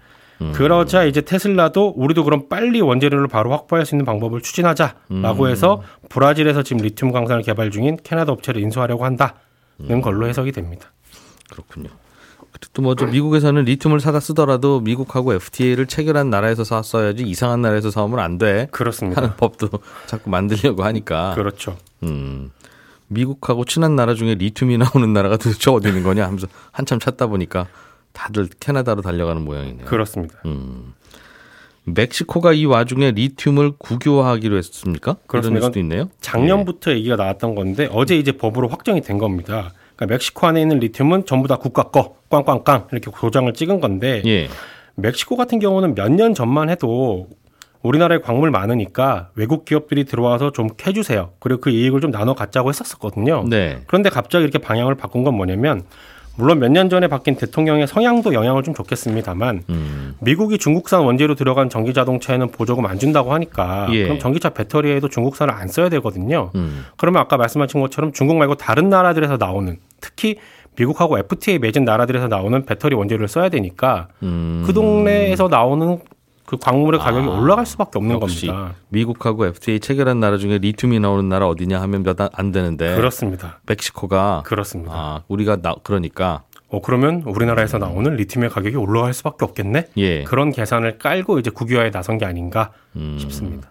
그러자 0.55 1.05
이제 1.05 1.21
테슬라도 1.21 1.93
우리도 1.95 2.25
그럼 2.25 2.49
빨리 2.49 2.81
원재료를 2.81 3.29
바로 3.29 3.50
확보할 3.50 3.85
수 3.85 3.95
있는 3.95 4.07
방법을 4.07 4.41
추진하자라고 4.41 5.49
해서 5.49 5.83
브라질에서 6.09 6.62
지금 6.62 6.81
리튬 6.81 7.12
광산을 7.12 7.43
개발 7.43 7.71
중인 7.71 7.99
캐나다 8.03 8.33
업체를 8.33 8.62
인수하려고 8.62 9.05
한다는 9.05 10.00
걸로 10.03 10.29
해석이 10.29 10.53
됩니다. 10.53 10.93
그렇군요. 11.50 11.91
또 12.73 12.83
뭐저 12.83 13.07
미국에서는 13.07 13.64
리튬을 13.64 14.00
사다 14.00 14.21
쓰더라도 14.21 14.80
미국하고 14.80 15.35
FTA를 15.35 15.87
체결한 15.87 16.30
나라에서 16.30 16.64
샀어야지 16.64 17.23
이상한 17.23 17.62
나라에서 17.62 17.90
사오면 17.90 18.19
안 18.19 18.38
돼. 18.38 18.69
그렇습니다. 18.71 19.23
하는 19.23 19.37
법도 19.37 19.69
자꾸 20.07 20.30
만들려고 20.30 20.85
하니까. 20.85 21.35
그렇죠. 21.35 21.76
음. 22.02 22.50
미국하고 23.09 23.64
친한 23.64 23.97
나라 23.97 24.14
중에 24.14 24.35
리튬이 24.35 24.78
나오는 24.78 25.12
나라가 25.12 25.37
도대체 25.37 25.71
어디 25.71 25.88
있는 25.88 26.02
거냐 26.02 26.25
하면서 26.25 26.47
한참 26.71 26.99
찾다 27.00 27.26
보니까 27.26 27.66
다들 28.12 28.49
캐나다로 28.61 29.02
달려가는 29.02 29.42
모양이네요. 29.42 29.87
그렇습니다. 29.87 30.37
음. 30.47 30.95
멕시코가 31.85 32.52
이 32.52 32.66
와중에 32.66 33.12
리튬을 33.12 33.73
국유화하기로 33.78 34.57
했습니까? 34.59 35.16
이런 35.33 35.61
수도 35.61 35.80
있네요. 35.80 36.09
작년부터 36.21 36.92
얘기가 36.92 37.16
나왔던 37.16 37.54
건데 37.54 37.88
어제 37.90 38.16
이제 38.16 38.33
법으로 38.33 38.69
확정이 38.69 39.00
된 39.00 39.19
겁니다. 39.19 39.73
그러니까 40.00 40.14
멕시코 40.14 40.47
안에 40.47 40.62
있는 40.62 40.78
리튬은 40.78 41.26
전부 41.26 41.47
다 41.47 41.57
국가 41.57 41.85
거 41.85 42.16
꽝꽝꽝 42.30 42.88
이렇게 42.92 43.11
도장을 43.11 43.52
찍은 43.52 43.80
건데 43.80 44.23
예. 44.25 44.49
멕시코 44.95 45.37
같은 45.37 45.59
경우는 45.59 45.95
몇 45.95 46.09
년 46.11 46.35
전만 46.35 46.71
해도 46.71 47.28
우리나라에 47.83 48.19
광물 48.19 48.50
많으니까 48.50 49.30
외국 49.35 49.64
기업들이 49.64 50.04
들어와서 50.04 50.52
좀 50.52 50.69
캐주세요. 50.76 51.33
그리고 51.38 51.61
그 51.61 51.71
이익을 51.71 52.00
좀 52.00 52.11
나눠 52.11 52.35
갖자고 52.35 52.69
했었었거든요. 52.69 53.45
네. 53.49 53.80
그런데 53.87 54.11
갑자기 54.11 54.42
이렇게 54.42 54.59
방향을 54.59 54.97
바꾼 54.97 55.23
건 55.25 55.35
뭐냐면 55.35 55.83
물론 56.40 56.59
몇 56.59 56.70
년 56.70 56.88
전에 56.88 57.06
바뀐 57.09 57.37
대통령의 57.37 57.87
성향도 57.87 58.32
영향을 58.32 58.62
좀 58.62 58.75
줬겠습니다만 58.75 59.64
음. 59.68 60.14
미국이 60.20 60.56
중국산 60.56 61.02
원재료 61.02 61.35
들어간 61.35 61.68
전기 61.68 61.92
자동차에는 61.92 62.50
보조금 62.50 62.87
안 62.87 62.99
준다고 62.99 63.32
하니까 63.35 63.88
예. 63.90 64.04
그럼 64.04 64.18
전기차 64.18 64.50
배터리에도 64.50 65.09
중국산을 65.09 65.52
안 65.52 65.68
써야 65.68 65.88
되거든요. 65.90 66.50
음. 66.54 66.85
그러면 66.97 67.20
아까 67.20 67.37
말씀하신 67.37 67.80
것처럼 67.80 68.12
중국 68.12 68.37
말고 68.37 68.54
다른 68.54 68.88
나라들에서 68.88 69.37
나오는 69.37 69.76
특히 70.00 70.37
미국하고 70.76 71.18
FTA 71.18 71.59
맺은 71.59 71.85
나라들에서 71.85 72.28
나오는 72.28 72.64
배터리 72.64 72.94
원재료를 72.94 73.28
써야 73.28 73.49
되니까 73.49 74.09
음. 74.23 74.62
그 74.66 74.73
동네에서 74.73 75.49
나오는 75.49 75.99
그 76.50 76.57
광물의 76.57 76.99
가격이 76.99 77.28
아, 77.28 77.30
올라갈 77.30 77.64
수밖에 77.64 77.97
없는 78.00 78.19
겁니다. 78.19 78.75
미국하고 78.88 79.47
FTA 79.47 79.78
체결한 79.78 80.19
나라 80.19 80.37
중에 80.37 80.59
리튬이 80.59 80.99
나오는 80.99 81.28
나라 81.28 81.47
어디냐 81.47 81.80
하면 81.83 82.02
몇 82.02 82.16
안 82.33 82.50
되는데 82.50 82.97
그렇습니다. 82.97 83.61
멕시코가 83.66 84.42
그렇습니다. 84.45 84.92
아, 84.92 85.23
우리가 85.28 85.62
나 85.62 85.76
그러니까 85.85 86.42
어 86.69 86.80
그러면 86.83 87.23
우리나라에서 87.25 87.78
나오는 87.78 88.16
리튬의 88.16 88.50
가격이 88.50 88.75
올라갈 88.75 89.14
수밖에 89.14 89.45
없겠네. 89.45 89.87
예. 89.99 90.25
그런 90.25 90.50
계산을 90.50 90.99
깔고 90.99 91.38
이제 91.38 91.50
국유화에 91.50 91.92
나선 91.92 92.19
게 92.19 92.25
아닌가 92.25 92.73
음. 92.97 93.16
싶습니다. 93.21 93.71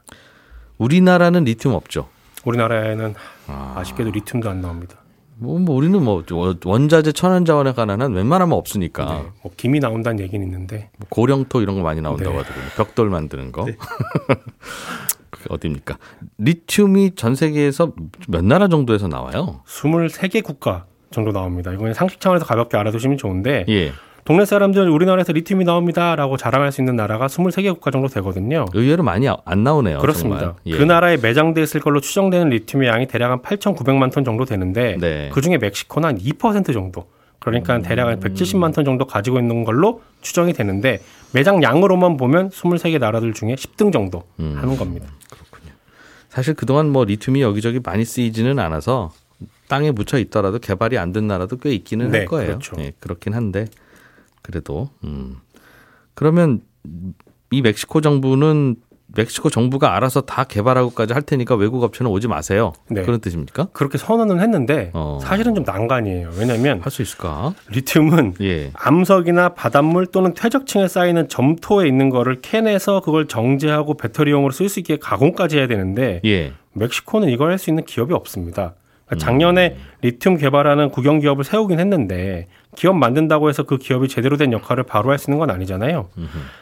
우리나라는 0.77 1.43
리튬 1.43 1.73
없죠. 1.73 2.07
우리나라에는 2.45 3.13
아. 3.47 3.73
아쉽게도 3.75 4.11
리튬도 4.11 4.49
안 4.49 4.61
나옵니다. 4.61 4.95
뭐, 5.39 5.57
뭐 5.57 5.75
우리는 5.75 6.03
뭐 6.03 6.23
원자재 6.65 7.13
천연자원에 7.13 7.73
관한 7.73 8.01
한 8.01 8.13
웬만하면 8.13 8.57
없으니까 8.57 9.05
네, 9.05 9.29
뭐 9.41 9.51
김이 9.55 9.79
나온다는 9.79 10.19
얘기는 10.19 10.45
있는데 10.45 10.89
뭐 10.97 11.07
고령토 11.09 11.61
이런 11.61 11.75
거 11.75 11.81
많이 11.81 12.01
나온다고 12.01 12.31
네. 12.31 12.37
하더라고요. 12.37 12.65
벽돌 12.75 13.09
만드는 13.09 13.51
거. 13.51 13.65
그게 15.29 15.45
어딥니까? 15.49 15.97
리튬이 16.37 17.15
전 17.15 17.35
세계에서 17.35 17.93
몇 18.27 18.43
나라 18.43 18.67
정도에서 18.67 19.07
나와요? 19.07 19.61
23개 19.65 20.43
국가 20.43 20.85
정도 21.11 21.31
나옵니다. 21.31 21.71
이거는 21.71 21.93
상식 21.93 22.19
차원에서 22.19 22.45
가볍게 22.45 22.77
알아두시면 22.77 23.17
좋은데 23.17 23.65
예. 23.69 23.93
동네 24.29 24.45
사람들 24.45 24.87
우리나라에서 24.87 25.33
리튬이 25.33 25.63
나옵니다라고 25.63 26.37
자랑할 26.37 26.71
수 26.71 26.81
있는 26.81 26.95
나라가 26.95 27.25
23개 27.25 27.73
국가 27.73 27.89
정도 27.89 28.07
되거든요. 28.09 28.65
의외로 28.75 29.01
많이 29.01 29.27
아- 29.27 29.37
안 29.43 29.63
나오네요. 29.63 29.97
그렇습니다. 29.97 30.53
예. 30.67 30.77
그 30.77 30.83
나라에 30.83 31.17
매장돼 31.17 31.63
있을 31.63 31.81
걸로 31.81 31.99
추정되는 31.99 32.49
리튬의 32.49 32.87
양이 32.89 33.07
대략 33.07 33.31
한 33.31 33.41
8,900만 33.41 34.13
톤 34.13 34.23
정도 34.23 34.45
되는데 34.45 34.97
네. 34.99 35.31
그 35.33 35.41
중에 35.41 35.57
멕시코는 35.57 36.09
한 36.09 36.17
2% 36.19 36.73
정도. 36.73 37.07
그러니까 37.39 37.79
대략 37.81 38.05
한 38.07 38.19
170만 38.19 38.71
톤 38.71 38.85
정도 38.85 39.07
가지고 39.07 39.39
있는 39.39 39.63
걸로 39.63 40.03
추정이 40.21 40.53
되는데 40.53 40.99
매장 41.33 41.63
양으로만 41.63 42.17
보면 42.17 42.51
23개 42.51 42.99
나라들 42.99 43.33
중에 43.33 43.55
10등 43.55 43.91
정도 43.91 44.25
음. 44.39 44.53
하는 44.61 44.77
겁니다. 44.77 45.07
사실 46.29 46.53
그동안 46.53 46.91
뭐 46.91 47.03
리튬이 47.03 47.41
여기저기 47.41 47.79
많이 47.83 48.05
쓰이지는 48.05 48.59
않아서 48.59 49.09
땅에 49.67 49.89
묻혀 49.89 50.19
있더라도 50.19 50.59
개발이 50.59 50.99
안 50.99 51.13
된 51.13 51.25
나라도 51.25 51.57
꽤 51.57 51.71
있기는 51.71 52.11
네, 52.11 52.19
할 52.19 52.27
거예요. 52.27 52.47
그렇죠. 52.59 52.75
예, 52.77 52.91
그렇긴 52.99 53.33
한데 53.33 53.65
그래도 54.41 54.89
음. 55.03 55.37
그러면 56.13 56.61
이 57.51 57.61
멕시코 57.61 58.01
정부는 58.01 58.75
멕시코 59.15 59.49
정부가 59.49 59.95
알아서 59.95 60.21
다 60.21 60.43
개발하고까지 60.43 61.13
할 61.13 61.23
테니까 61.23 61.55
외국 61.55 61.81
업체는 61.83 62.11
오지 62.11 62.27
마세요. 62.27 62.73
네. 62.91 63.01
그런 63.01 63.19
뜻입니까? 63.19 63.69
그렇게 63.73 63.97
선언은 63.97 64.39
했는데 64.39 64.91
어. 64.93 65.17
사실은 65.23 65.55
좀 65.55 65.63
난관이에요. 65.63 66.29
왜냐하면 66.37 66.79
할 66.81 66.91
수 66.91 67.01
있을까? 67.01 67.55
리튬은 67.69 68.35
예. 68.41 68.69
암석이나 68.75 69.49
바닷물 69.55 70.05
또는 70.05 70.35
퇴적층에 70.35 70.87
쌓이는 70.87 71.27
점토에 71.27 71.87
있는 71.87 72.11
거를 72.11 72.39
캔에서 72.41 73.01
그걸 73.01 73.27
정제하고 73.27 73.95
배터리용으로 73.95 74.51
쓸 74.51 74.69
수 74.69 74.79
있게 74.79 74.97
가공까지 74.97 75.57
해야 75.57 75.65
되는데 75.67 76.21
예. 76.25 76.53
멕시코는 76.73 77.29
이걸 77.29 77.49
할 77.49 77.57
수 77.57 77.71
있는 77.71 77.83
기업이 77.85 78.13
없습니다. 78.13 78.75
그러니까 79.09 79.25
작년에 79.25 79.75
리튬 80.01 80.37
개발하는 80.37 80.89
국영 80.91 81.19
기업을 81.19 81.43
세우긴 81.43 81.79
했는데 81.79 82.47
기업 82.75 82.95
만든다고 82.95 83.49
해서 83.49 83.63
그 83.63 83.77
기업이 83.77 84.07
제대로 84.07 84.37
된 84.37 84.53
역할을 84.53 84.83
바로 84.83 85.09
할 85.11 85.17
수 85.17 85.29
있는 85.31 85.39
건 85.39 85.49
아니잖아요. 85.49 86.09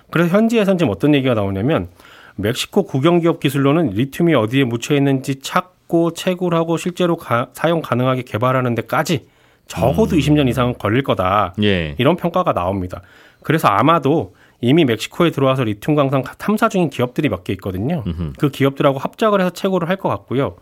그래서 0.10 0.36
현지에선 0.36 0.78
지금 0.78 0.92
어떤 0.92 1.14
얘기가 1.14 1.34
나오냐면 1.34 1.90
멕시코 2.36 2.84
국영 2.84 3.20
기업 3.20 3.40
기술로는 3.40 3.90
리튬이 3.92 4.34
어디에 4.34 4.64
묻혀 4.64 4.96
있는지 4.96 5.40
찾고 5.42 6.14
채굴하고 6.14 6.78
실제로 6.78 7.18
가- 7.18 7.48
사용 7.54 7.82
가능하게 7.82 8.22
개발하는 8.24 8.76
데까지 8.76 9.28
적어도 9.68 10.16
20년 10.16 10.48
이상은 10.48 10.76
걸릴 10.78 11.04
거다. 11.04 11.54
예. 11.62 11.96
이런 11.98 12.16
평가가 12.16 12.54
나옵니다. 12.54 13.02
그래서 13.44 13.68
아마도 13.68 14.34
이미 14.62 14.86
멕시코에 14.86 15.32
들어와서 15.32 15.64
리튬 15.66 15.94
광산 15.96 16.24
탐사 16.38 16.70
중인 16.70 16.90
기업들이 16.90 17.28
몇 17.30 17.44
개 17.44 17.52
있거든요. 17.54 18.04
그 18.40 18.50
기업들하고 18.50 18.98
합작을 19.00 19.42
해서 19.42 19.50
채굴을 19.50 19.90
할 19.90 19.98
것 19.98 20.08
같고요. 20.10 20.56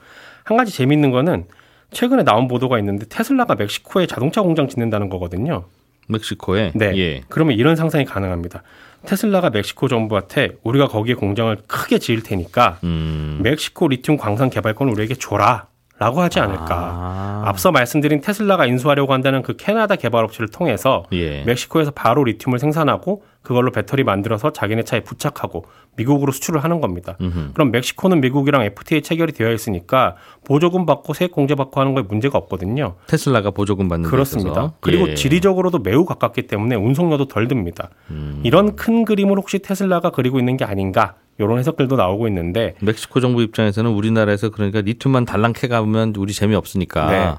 한 0.44 0.58
가지 0.58 0.72
재밌는 0.74 1.12
거는 1.12 1.46
최근에 1.92 2.24
나온 2.24 2.48
보도가 2.48 2.80
있는데 2.80 3.06
테슬라가 3.08 3.56
멕시코에 3.56 4.08
자동차 4.08 4.42
공장 4.42 4.68
짓는다는 4.68 5.10
거거든요. 5.10 5.66
멕시코에 6.08 6.72
네. 6.76 6.98
예. 6.98 7.22
그러면 7.30 7.56
이런 7.58 7.76
상상이 7.76 8.06
가능합니다. 8.06 8.64
테슬라가 9.06 9.50
멕시코 9.50 9.88
정부한테 9.88 10.58
우리가 10.64 10.88
거기에 10.88 11.16
공장을 11.16 11.56
크게 11.68 12.00
지을 12.00 12.24
테니까 12.24 12.80
음. 12.84 13.40
멕시코 13.44 13.88
리튬 13.88 14.18
광산 14.18 14.50
개발권 14.50 14.90
우리에게 14.90 15.16
줘라. 15.16 15.68
라고 15.98 16.20
하지 16.20 16.42
않을까. 16.42 16.68
아. 16.70 17.44
앞서 17.46 17.72
말씀드린 17.72 18.20
테슬라가 18.20 18.66
인수하려고 18.66 19.14
한다는 19.14 19.42
그 19.42 19.56
캐나다 19.56 19.96
개발업체를 19.96 20.50
통해서 20.50 21.06
예. 21.14 21.44
멕시코에서 21.44 21.92
바로 21.92 22.26
리튬을 22.26 22.60
생산하고 22.60 23.24
그걸로 23.46 23.72
배터리 23.72 24.04
만들어서 24.04 24.52
자기네 24.52 24.84
차에 24.84 25.02
부착하고 25.02 25.66
미국으로 25.96 26.34
수출을 26.34 26.64
하는 26.64 26.82
겁니다. 26.82 27.16
음흠. 27.22 27.52
그럼 27.54 27.72
멕시코는 27.72 28.20
미국이랑 28.20 28.64
FTA 28.64 29.02
체결이 29.02 29.32
되어 29.32 29.54
있으니까 29.54 30.16
보조금 30.44 30.86
받고 30.86 31.14
세액 31.14 31.32
공제 31.32 31.56
받고 31.56 31.80
하는 31.80 31.94
거에 31.94 32.04
문제가 32.04 32.38
없거든요. 32.40 32.96
테슬라가 33.08 33.52
보조금 33.52 33.88
받는 33.88 34.10
데 34.10 34.10
그렇습니다. 34.10 34.74
그리고 34.82 35.08
예. 35.10 35.14
지리적으로도 35.14 35.80
매우 35.80 36.04
가깝기 36.06 36.48
때문에 36.48 36.76
운송료도 36.76 37.28
덜 37.28 37.48
듭니다. 37.48 37.90
음. 38.10 38.42
이런 38.44 38.76
큰 38.76 39.06
그림을 39.06 39.38
혹시 39.38 39.60
테슬라가 39.60 40.10
그리고 40.10 40.40
있는 40.40 40.58
게 40.58 40.66
아닌가 40.66 41.16
이런 41.38 41.60
해석들도 41.60 41.96
나오고 41.96 42.28
있는데 42.30 42.76
멕시코 42.82 43.20
정부 43.20 43.42
입장에서는 43.44 43.92
우리나라에서 43.92 44.50
그러니까 44.50 44.82
리튬만 44.82 45.26
달랑 45.26 45.54
캐가면 45.54 46.16
우리 46.18 46.34
재미 46.34 46.56
없으니까 46.56 47.12
네. 47.12 47.36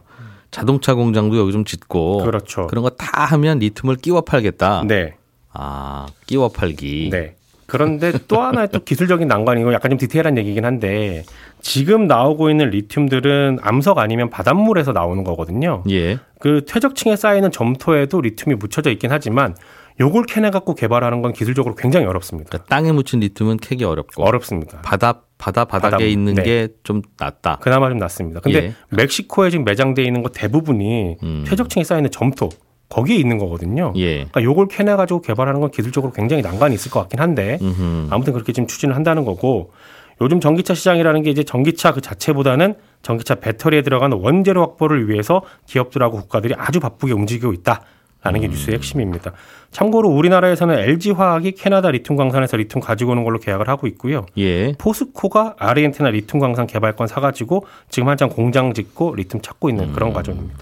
자동차 0.50 0.94
공장도 0.94 1.36
여기 1.38 1.52
좀 1.52 1.64
짓고 1.64 2.18
그렇죠. 2.18 2.68
런거 2.70 2.90
다 2.90 3.24
하면 3.24 3.58
리튬을 3.58 3.96
끼워 3.96 4.20
팔겠다. 4.20 4.84
네. 4.86 5.16
아, 5.58 6.06
끼워 6.26 6.48
팔기. 6.48 7.08
네. 7.10 7.34
그런데 7.66 8.12
또 8.28 8.40
하나의 8.40 8.68
또 8.72 8.84
기술적인 8.84 9.26
난관이고 9.26 9.72
약간 9.72 9.90
좀 9.90 9.98
디테일한 9.98 10.38
얘기긴 10.38 10.64
한데 10.64 11.24
지금 11.60 12.06
나오고 12.06 12.48
있는 12.48 12.70
리튬들은 12.70 13.58
암석 13.60 13.98
아니면 13.98 14.30
바닷물에서 14.30 14.92
나오는 14.92 15.24
거거든요. 15.24 15.82
예. 15.90 16.18
그 16.38 16.64
퇴적층에 16.66 17.16
쌓이는 17.16 17.50
점토에도 17.50 18.20
리튬이 18.20 18.54
묻혀져 18.54 18.90
있긴 18.92 19.10
하지만 19.10 19.56
요걸 19.98 20.26
캐내 20.26 20.50
갖고 20.50 20.74
개발하는 20.74 21.22
건 21.22 21.32
기술적으로 21.32 21.74
굉장히 21.74 22.06
어렵습니다. 22.06 22.50
그러니까 22.50 22.68
땅에 22.68 22.92
묻힌 22.92 23.18
리튬은 23.20 23.56
캐기 23.56 23.82
어렵고 23.82 24.22
어렵습니다. 24.22 24.80
바다 24.82 25.22
바다 25.38 25.64
바닥에 25.64 25.90
바닷물. 25.90 26.08
있는 26.08 26.34
네. 26.34 26.42
게좀 26.42 27.02
낫다. 27.18 27.58
그나마 27.62 27.88
좀 27.88 27.98
낫습니다. 27.98 28.40
근데 28.40 28.58
예. 28.58 28.74
멕시코에 28.90 29.50
지금 29.50 29.64
매장돼 29.64 30.04
있는 30.04 30.22
거 30.22 30.28
대부분이 30.28 31.16
음. 31.22 31.44
퇴적층에 31.48 31.82
쌓이는 31.82 32.10
점토 32.10 32.50
거기에 32.88 33.16
있는 33.16 33.38
거거든요. 33.38 33.92
예. 33.96 34.14
그러니까 34.14 34.42
요걸 34.42 34.68
캐내 34.68 34.94
가지고 34.96 35.20
개발하는 35.20 35.60
건 35.60 35.70
기술적으로 35.70 36.12
굉장히 36.12 36.42
난관이 36.42 36.74
있을 36.74 36.90
것 36.90 37.00
같긴 37.00 37.20
한데 37.20 37.58
음흠. 37.60 38.08
아무튼 38.10 38.32
그렇게 38.32 38.52
지금 38.52 38.66
추진을 38.66 38.94
한다는 38.94 39.24
거고 39.24 39.72
요즘 40.20 40.40
전기차 40.40 40.74
시장이라는 40.74 41.22
게 41.22 41.30
이제 41.30 41.42
전기차 41.42 41.92
그 41.92 42.00
자체보다는 42.00 42.74
전기차 43.02 43.36
배터리에 43.36 43.82
들어간 43.82 44.12
원재료 44.12 44.62
확보를 44.62 45.08
위해서 45.10 45.42
기업들하고 45.66 46.18
국가들이 46.18 46.54
아주 46.56 46.80
바쁘게 46.80 47.12
움직이고 47.12 47.52
있다 47.52 47.82
라는 48.22 48.40
게 48.40 48.48
뉴스의 48.48 48.76
핵심입니다. 48.76 49.32
참고로 49.70 50.08
우리나라에서는 50.08 50.78
LG 50.78 51.12
화학이 51.12 51.52
캐나다 51.52 51.90
리튬 51.90 52.16
광산에서 52.16 52.56
리튬 52.56 52.80
가지고 52.80 53.12
오는 53.12 53.24
걸로 53.24 53.38
계약을 53.38 53.68
하고 53.68 53.86
있고요. 53.88 54.26
예. 54.38 54.72
포스코가 54.72 55.56
아르헨티나 55.58 56.10
리튬 56.10 56.40
광산 56.40 56.66
개발권 56.66 57.06
사가지고 57.06 57.66
지금 57.88 58.08
한창 58.08 58.28
공장 58.28 58.72
짓고 58.72 59.14
리튬 59.14 59.42
찾고 59.42 59.68
있는 59.68 59.92
그런 59.92 60.12
과정입니다. 60.12 60.58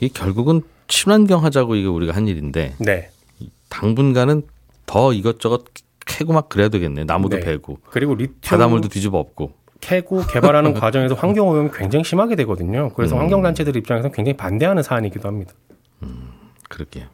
이 0.00 0.08
결국은 0.08 0.62
친환경 0.88 1.44
하자고 1.44 1.74
이게 1.74 1.86
우리가 1.88 2.14
한 2.14 2.28
일인데 2.28 2.74
네. 2.78 3.10
당분간은 3.68 4.42
더 4.86 5.12
이것저것 5.12 5.64
캐고 6.06 6.32
막 6.32 6.48
그래야 6.48 6.68
되겠네. 6.68 7.04
나무도 7.04 7.38
네. 7.38 7.44
베고 7.44 7.78
그리고 7.90 8.14
리튬 8.14 8.34
바닷물도 8.42 8.88
뒤집어 8.88 9.18
엎고. 9.18 9.52
캐고 9.80 10.24
개발하는 10.26 10.72
과정에서 10.78 11.14
환경 11.14 11.48
오염이 11.48 11.70
굉장히 11.74 12.04
심하게 12.04 12.36
되거든요. 12.36 12.90
그래서 12.94 13.16
음. 13.16 13.20
환경 13.20 13.42
단체들 13.42 13.76
입장에서는 13.76 14.14
굉장히 14.14 14.36
반대하는 14.36 14.82
사안이기도 14.82 15.28
합니다. 15.28 15.52
그럴게요. 16.68 17.06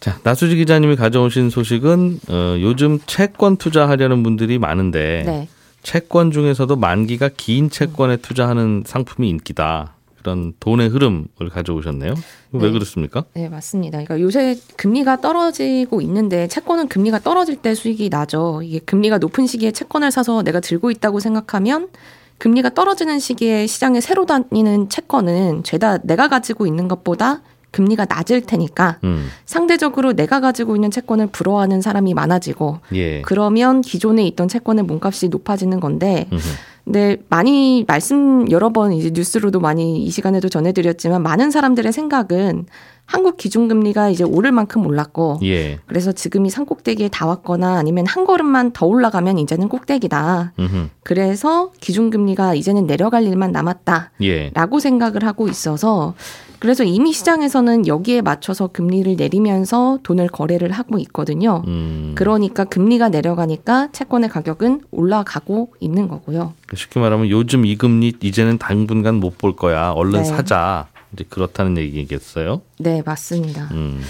자, 0.00 0.18
나수지 0.22 0.56
기자님이 0.56 0.96
가져오신 0.96 1.50
소식은 1.50 2.20
어, 2.30 2.56
요즘 2.60 2.98
채권 3.06 3.56
투자하려는 3.56 4.22
분들이 4.22 4.58
많은데 4.58 5.22
네. 5.26 5.48
채권 5.82 6.30
중에서도 6.30 6.74
만기가 6.76 7.30
긴 7.36 7.70
채권에 7.70 8.16
투자하는 8.18 8.84
상품이 8.86 9.28
인기다. 9.28 9.94
그런 10.20 10.52
돈의 10.60 10.88
흐름을 10.90 11.48
가져오셨네요. 11.50 12.14
왜 12.52 12.60
네. 12.60 12.70
그렇습니까? 12.70 13.24
네, 13.32 13.48
맞습니다. 13.48 14.02
그러니까 14.02 14.20
요새 14.20 14.56
금리가 14.76 15.22
떨어지고 15.22 16.02
있는데 16.02 16.46
채권은 16.46 16.88
금리가 16.88 17.20
떨어질 17.20 17.56
때 17.56 17.74
수익이 17.74 18.10
나죠. 18.10 18.60
이게 18.62 18.80
금리가 18.80 19.16
높은 19.18 19.46
시기에 19.46 19.72
채권을 19.72 20.10
사서 20.10 20.42
내가 20.42 20.60
들고 20.60 20.90
있다고 20.90 21.20
생각하면 21.20 21.88
금리가 22.36 22.70
떨어지는 22.70 23.18
시기에 23.18 23.66
시장에 23.66 24.00
새로 24.00 24.26
다니는 24.26 24.90
채권은 24.90 25.62
죄다 25.64 25.98
내가 25.98 26.28
가지고 26.28 26.66
있는 26.66 26.86
것보다 26.86 27.42
금리가 27.70 28.06
낮을 28.08 28.42
테니까 28.42 28.98
음, 29.04 29.28
상대적으로 29.46 30.12
내가 30.12 30.40
가지고 30.40 30.76
있는 30.76 30.90
채권을 30.90 31.28
부러워하는 31.28 31.80
사람이 31.80 32.14
많아지고 32.14 32.80
예. 32.94 33.22
그러면 33.22 33.80
기존에 33.80 34.26
있던 34.26 34.48
채권의 34.48 34.84
몸값이 34.84 35.28
높아지는 35.28 35.80
건데 35.80 36.28
음흠. 36.32 36.42
근데 36.84 37.18
많이 37.28 37.84
말씀 37.86 38.50
여러 38.50 38.70
번 38.70 38.92
이제 38.92 39.10
뉴스로도 39.12 39.60
많이 39.60 40.02
이 40.02 40.10
시간에도 40.10 40.48
전해드렸지만 40.48 41.22
많은 41.22 41.50
사람들의 41.50 41.92
생각은 41.92 42.66
한국 43.10 43.36
기준금리가 43.38 44.08
이제 44.10 44.22
오를 44.22 44.52
만큼 44.52 44.86
올랐고 44.86 45.40
예. 45.42 45.80
그래서 45.86 46.12
지금이 46.12 46.48
산꼭대기에 46.48 47.08
다 47.08 47.26
왔거나 47.26 47.74
아니면 47.76 48.06
한 48.06 48.24
걸음만 48.24 48.70
더 48.70 48.86
올라가면 48.86 49.36
이제는 49.40 49.68
꼭대기다. 49.68 50.52
음흠. 50.56 50.88
그래서 51.02 51.72
기준금리가 51.80 52.54
이제는 52.54 52.86
내려갈 52.86 53.24
일만 53.24 53.50
남았다. 53.50 54.12
예. 54.22 54.50
라고 54.54 54.78
생각을 54.78 55.24
하고 55.24 55.48
있어서 55.48 56.14
그래서 56.60 56.84
이미 56.84 57.12
시장에서는 57.12 57.86
여기에 57.86 58.20
맞춰서 58.20 58.66
금리를 58.68 59.16
내리면서 59.16 59.98
돈을 60.02 60.28
거래를 60.28 60.70
하고 60.72 60.98
있거든요. 60.98 61.64
음, 61.66 62.12
그러니까 62.14 62.64
금리가 62.64 63.08
내려가니까 63.08 63.88
채권의 63.92 64.28
가격은 64.28 64.82
올라가고 64.90 65.72
있는 65.80 66.06
거고요. 66.06 66.52
쉽게 66.74 67.00
말하면 67.00 67.30
요즘 67.30 67.64
이 67.64 67.76
금리 67.76 68.12
이제는 68.20 68.58
당분간 68.58 69.16
못 69.16 69.38
볼 69.38 69.56
거야. 69.56 69.92
얼른 69.92 70.20
네. 70.20 70.24
사자. 70.24 70.86
이제 71.12 71.24
그렇다는 71.28 71.78
얘기겠어요. 71.78 72.62
네, 72.78 73.02
맞습니다. 73.04 73.68
음. 73.72 74.00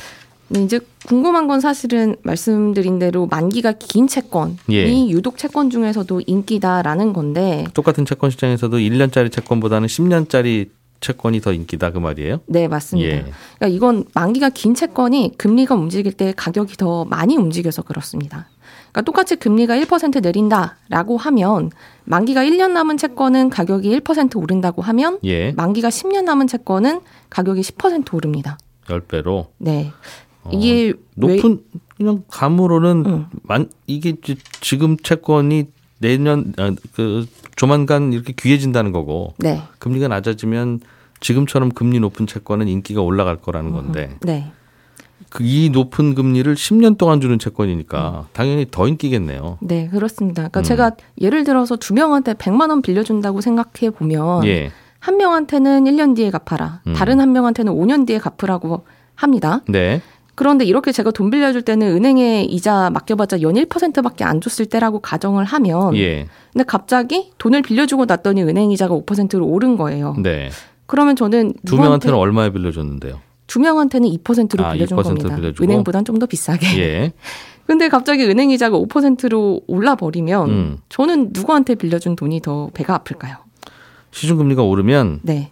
근데 0.49 0.65
이제 0.65 0.81
궁금한 1.07 1.47
건 1.47 1.61
사실은 1.61 2.17
말씀드린 2.23 2.99
대로 2.99 3.27
만기가 3.27 3.73
긴 3.73 4.09
채권이 4.09 4.57
예. 4.73 5.09
유독 5.09 5.39
채권 5.39 5.71
중에서도 5.71 6.23
인기다라는 6.27 7.13
건데 7.13 7.67
똑같은 7.73 8.05
채권 8.05 8.31
시장에서도 8.31 8.77
1년짜리 8.77 9.31
채권보다는 9.31 9.87
10년짜리 9.87 10.71
채권이 11.01 11.41
더 11.41 11.53
인기다 11.53 11.93
그 11.93 11.99
말이에요. 11.99 12.41
네, 12.47 12.67
맞습니다. 12.67 13.09
예. 13.09 13.25
그러니까 13.59 13.69
이건 13.69 14.05
만기가 14.13 14.51
긴 14.51 14.75
채권이 14.75 15.35
금리가 15.39 15.77
움직일 15.77 16.13
때 16.13 16.35
가격이 16.37 16.77
더 16.77 17.05
많이 17.05 17.37
움직여서 17.37 17.83
그렇습니다. 17.83 18.49
그러니까 18.93 19.03
똑같이 19.03 19.37
금리가 19.37 19.77
1% 19.77 20.21
내린다라고 20.23 21.17
하면 21.17 21.71
만기가 22.05 22.43
1년 22.45 22.73
남은 22.73 22.97
채권은 22.97 23.51
가격이 23.51 24.01
1% 24.01 24.37
오른다고 24.37 24.83
하면 24.83 25.19
예. 25.25 25.53
만기가 25.53 25.89
10년 25.89 26.25
남은 26.25 26.47
채권은 26.49 27.01
가격이 27.31 27.61
10% 27.61 28.15
오릅니다. 28.15 28.59
10배로. 28.87 29.47
네. 29.59 29.93
어, 30.43 30.51
이게 30.53 30.93
왜- 31.17 31.37
높은 31.37 31.61
그냥 31.97 32.25
감으로는 32.29 33.05
응. 33.07 33.27
만 33.43 33.69
이게 33.87 34.17
지- 34.23 34.37
지금 34.61 34.97
채권이 34.97 35.67
내년 35.99 36.55
아, 36.57 36.73
그 36.95 37.27
조만간 37.57 38.13
이렇게 38.13 38.33
귀해진다는 38.37 38.91
거고 38.91 39.35
네. 39.39 39.63
금리가 39.79 40.09
낮아지면 40.09 40.81
지금처럼 41.21 41.69
금리 41.71 42.01
높은 42.01 42.27
채권은 42.27 42.67
인기가 42.69 43.03
올라갈 43.03 43.37
거라는 43.37 43.73
건데 43.73 44.17
네. 44.23 44.51
그이 45.31 45.71
높은 45.71 46.15
금리를 46.15 46.53
10년 46.55 46.99
동안 46.99 47.21
주는 47.21 47.39
채권이니까 47.39 48.27
당연히 48.33 48.67
더 48.71 48.87
인기겠네요. 48.89 49.59
네, 49.61 49.89
그렇습니다. 49.89 50.43
그러니까 50.43 50.61
음. 50.61 50.63
제가 50.65 50.91
예를 51.21 51.45
들어서 51.45 51.77
두 51.77 51.95
명한테 51.95 52.35
100만 52.35 52.69
원 52.71 52.83
빌려준다고 52.83 53.41
생각해 53.41 53.91
보면 53.97 54.45
예. 54.47 54.71
한 54.99 55.17
명한테는 55.17 55.85
1년 55.85 56.15
뒤에 56.17 56.31
갚아라. 56.31 56.83
음. 56.87 56.93
다른 56.95 57.21
한 57.21 57.33
명한테는 57.33 57.73
5년 57.73 58.07
뒤에 58.07 58.19
갚으라고 58.19 58.85
합니다. 59.15 59.63
네. 59.69 60.03
그런데 60.35 60.65
이렇게 60.65 60.91
제가 60.91 61.11
돈 61.11 61.31
빌려줄 61.31 61.63
때는 61.63 61.87
은행에 61.97 62.45
이자 62.45 62.91
맡겨봤자 62.91 63.43
연 63.43 63.55
1%밖에 63.55 64.25
안 64.25 64.41
줬을 64.41 64.67
때라고 64.67 65.01
가정을 65.01 65.45
하면 65.45 65.95
예. 65.97 66.27
근데 66.53 66.65
갑자기 66.67 67.31
돈을 67.39 67.63
빌려주고 67.63 68.07
났더니 68.07 68.43
은행 68.43 68.71
이자가 68.73 68.95
5%로 68.95 69.47
오른 69.47 69.77
거예요. 69.77 70.17
네. 70.23 70.51
그러면 70.87 71.15
저는 71.15 71.53
두 71.67 71.77
누구한테- 71.77 71.83
명한테는 71.83 72.19
얼마에 72.19 72.51
빌려줬는데요? 72.51 73.21
두 73.51 73.59
명한테는 73.59 74.09
2%로 74.09 74.65
아, 74.65 74.73
빌려준 74.73 74.97
2% 74.97 75.03
겁니다. 75.03 75.35
빌려주고? 75.35 75.65
은행보단 75.65 76.05
좀 76.05 76.21
더 76.21 76.27
비싸게. 76.27 76.79
예. 76.79 77.13
근데 77.67 77.89
갑자기 77.89 78.25
은행 78.25 78.51
이자가 78.51 78.79
5%로 78.79 79.63
올라 79.67 79.97
버리면 79.97 80.51
음. 80.51 80.79
저는 80.89 81.31
누구한테 81.33 81.75
빌려준 81.75 82.15
돈이 82.17 82.41
더 82.43 82.71
배가 82.75 82.95
아플까요? 82.95 83.37
시중 84.13 84.37
금리가 84.39 84.63
오르면 84.63 85.21
네. 85.23 85.51